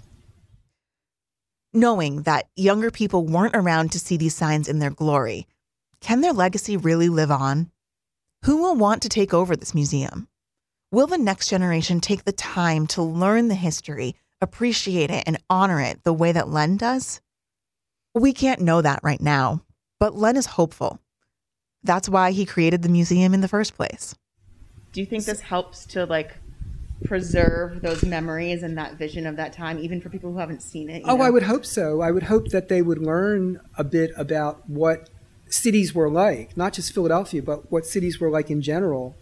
knowing 1.78 2.22
that 2.22 2.48
younger 2.56 2.90
people 2.90 3.24
weren't 3.24 3.56
around 3.56 3.92
to 3.92 3.98
see 3.98 4.16
these 4.16 4.34
signs 4.34 4.68
in 4.68 4.78
their 4.78 4.90
glory, 4.90 5.46
can 6.00 6.20
their 6.20 6.32
legacy 6.32 6.76
really 6.76 7.08
live 7.08 7.30
on? 7.30 7.70
Who 8.44 8.58
will 8.58 8.76
want 8.76 9.02
to 9.02 9.08
take 9.08 9.34
over 9.34 9.56
this 9.56 9.74
museum? 9.74 10.28
Will 10.90 11.06
the 11.06 11.18
next 11.18 11.48
generation 11.48 12.00
take 12.00 12.24
the 12.24 12.32
time 12.32 12.86
to 12.88 13.02
learn 13.02 13.48
the 13.48 13.54
history, 13.54 14.14
appreciate 14.40 15.10
it, 15.10 15.24
and 15.26 15.38
honor 15.50 15.80
it 15.80 16.02
the 16.04 16.12
way 16.12 16.32
that 16.32 16.48
Len 16.48 16.76
does? 16.76 17.20
We 18.14 18.32
can't 18.32 18.60
know 18.60 18.80
that 18.80 19.00
right 19.02 19.20
now, 19.20 19.62
but 19.98 20.14
Len 20.14 20.36
is 20.36 20.46
hopeful. 20.46 20.98
That's 21.82 22.08
why 22.08 22.30
he 22.30 22.46
created 22.46 22.82
the 22.82 22.88
museum 22.88 23.34
in 23.34 23.40
the 23.40 23.48
first 23.48 23.74
place. 23.74 24.14
Do 24.92 25.00
you 25.00 25.06
think 25.06 25.24
this 25.24 25.40
helps 25.40 25.84
to 25.86 26.06
like 26.06 26.36
preserve 27.04 27.80
those 27.80 28.04
memories 28.04 28.62
and 28.62 28.76
that 28.76 28.94
vision 28.94 29.26
of 29.26 29.36
that 29.36 29.52
time, 29.52 29.78
even 29.78 30.00
for 30.00 30.08
people 30.08 30.32
who 30.32 30.38
haven't 30.38 30.62
seen 30.62 30.90
it? 30.90 31.02
Oh, 31.04 31.16
know? 31.16 31.22
I 31.22 31.30
would 31.30 31.44
hope 31.44 31.64
so. 31.64 32.00
I 32.00 32.10
would 32.10 32.24
hope 32.24 32.48
that 32.48 32.68
they 32.68 32.82
would 32.82 32.98
learn 32.98 33.60
a 33.76 33.84
bit 33.84 34.10
about 34.16 34.68
what 34.68 35.08
cities 35.48 35.94
were 35.94 36.10
like, 36.10 36.56
not 36.56 36.72
just 36.72 36.92
Philadelphia, 36.92 37.42
but 37.42 37.70
what 37.70 37.86
cities 37.86 38.20
were 38.20 38.30
like 38.30 38.50
in 38.50 38.60
general. 38.60 39.16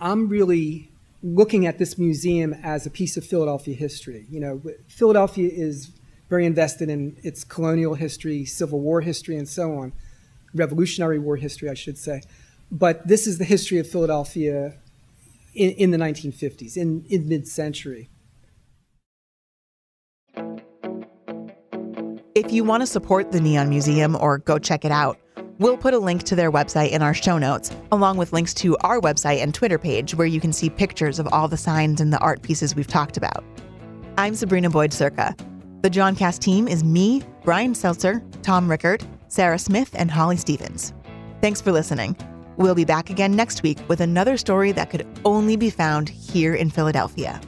I'm 0.00 0.28
really 0.28 0.90
looking 1.22 1.66
at 1.66 1.78
this 1.78 1.96
museum 1.96 2.54
as 2.62 2.86
a 2.86 2.90
piece 2.90 3.16
of 3.16 3.24
Philadelphia 3.24 3.74
history. 3.74 4.26
You 4.30 4.40
know, 4.40 4.62
Philadelphia 4.88 5.50
is 5.52 5.90
very 6.28 6.44
invested 6.44 6.90
in 6.90 7.16
its 7.22 7.44
colonial 7.44 7.94
history, 7.94 8.44
Civil 8.44 8.80
War 8.80 9.00
history, 9.00 9.36
and 9.36 9.48
so 9.48 9.78
on, 9.78 9.92
Revolutionary 10.54 11.18
War 11.18 11.36
history, 11.36 11.68
I 11.70 11.74
should 11.74 11.98
say. 11.98 12.22
But 12.70 13.06
this 13.06 13.26
is 13.26 13.38
the 13.38 13.44
history 13.44 13.78
of 13.78 13.88
Philadelphia 13.88 14.74
in, 15.56 15.70
in 15.72 15.90
the 15.90 15.98
1950s, 15.98 16.76
in, 16.76 17.04
in 17.08 17.28
mid 17.28 17.48
century. 17.48 18.10
If 22.34 22.52
you 22.52 22.64
want 22.64 22.82
to 22.82 22.86
support 22.86 23.32
the 23.32 23.40
Neon 23.40 23.70
Museum 23.70 24.14
or 24.20 24.38
go 24.38 24.58
check 24.58 24.84
it 24.84 24.92
out, 24.92 25.18
we'll 25.58 25.78
put 25.78 25.94
a 25.94 25.98
link 25.98 26.22
to 26.24 26.36
their 26.36 26.52
website 26.52 26.90
in 26.90 27.00
our 27.00 27.14
show 27.14 27.38
notes, 27.38 27.74
along 27.92 28.18
with 28.18 28.34
links 28.34 28.52
to 28.54 28.76
our 28.78 29.00
website 29.00 29.42
and 29.42 29.54
Twitter 29.54 29.78
page 29.78 30.14
where 30.14 30.26
you 30.26 30.38
can 30.38 30.52
see 30.52 30.68
pictures 30.68 31.18
of 31.18 31.26
all 31.32 31.48
the 31.48 31.56
signs 31.56 32.00
and 32.00 32.12
the 32.12 32.18
art 32.18 32.42
pieces 32.42 32.74
we've 32.76 32.86
talked 32.86 33.16
about. 33.16 33.42
I'm 34.18 34.34
Sabrina 34.34 34.68
Boyd 34.68 34.90
Surka. 34.90 35.34
The 35.82 35.90
Jawncast 35.90 36.40
team 36.40 36.68
is 36.68 36.84
me, 36.84 37.22
Brian 37.42 37.74
Seltzer, 37.74 38.22
Tom 38.42 38.70
Rickert, 38.70 39.04
Sarah 39.28 39.58
Smith, 39.58 39.90
and 39.94 40.10
Holli 40.10 40.38
Stephens. 40.38 40.92
Thanks 41.40 41.60
for 41.60 41.72
listening. 41.72 42.16
We'll 42.56 42.74
be 42.74 42.84
back 42.84 43.10
again 43.10 43.36
next 43.36 43.62
week 43.62 43.78
with 43.88 44.00
another 44.00 44.36
story 44.36 44.72
that 44.72 44.90
could 44.90 45.06
only 45.24 45.56
be 45.56 45.70
found 45.70 46.08
here 46.08 46.54
in 46.54 46.70
Philadelphia. 46.70 47.40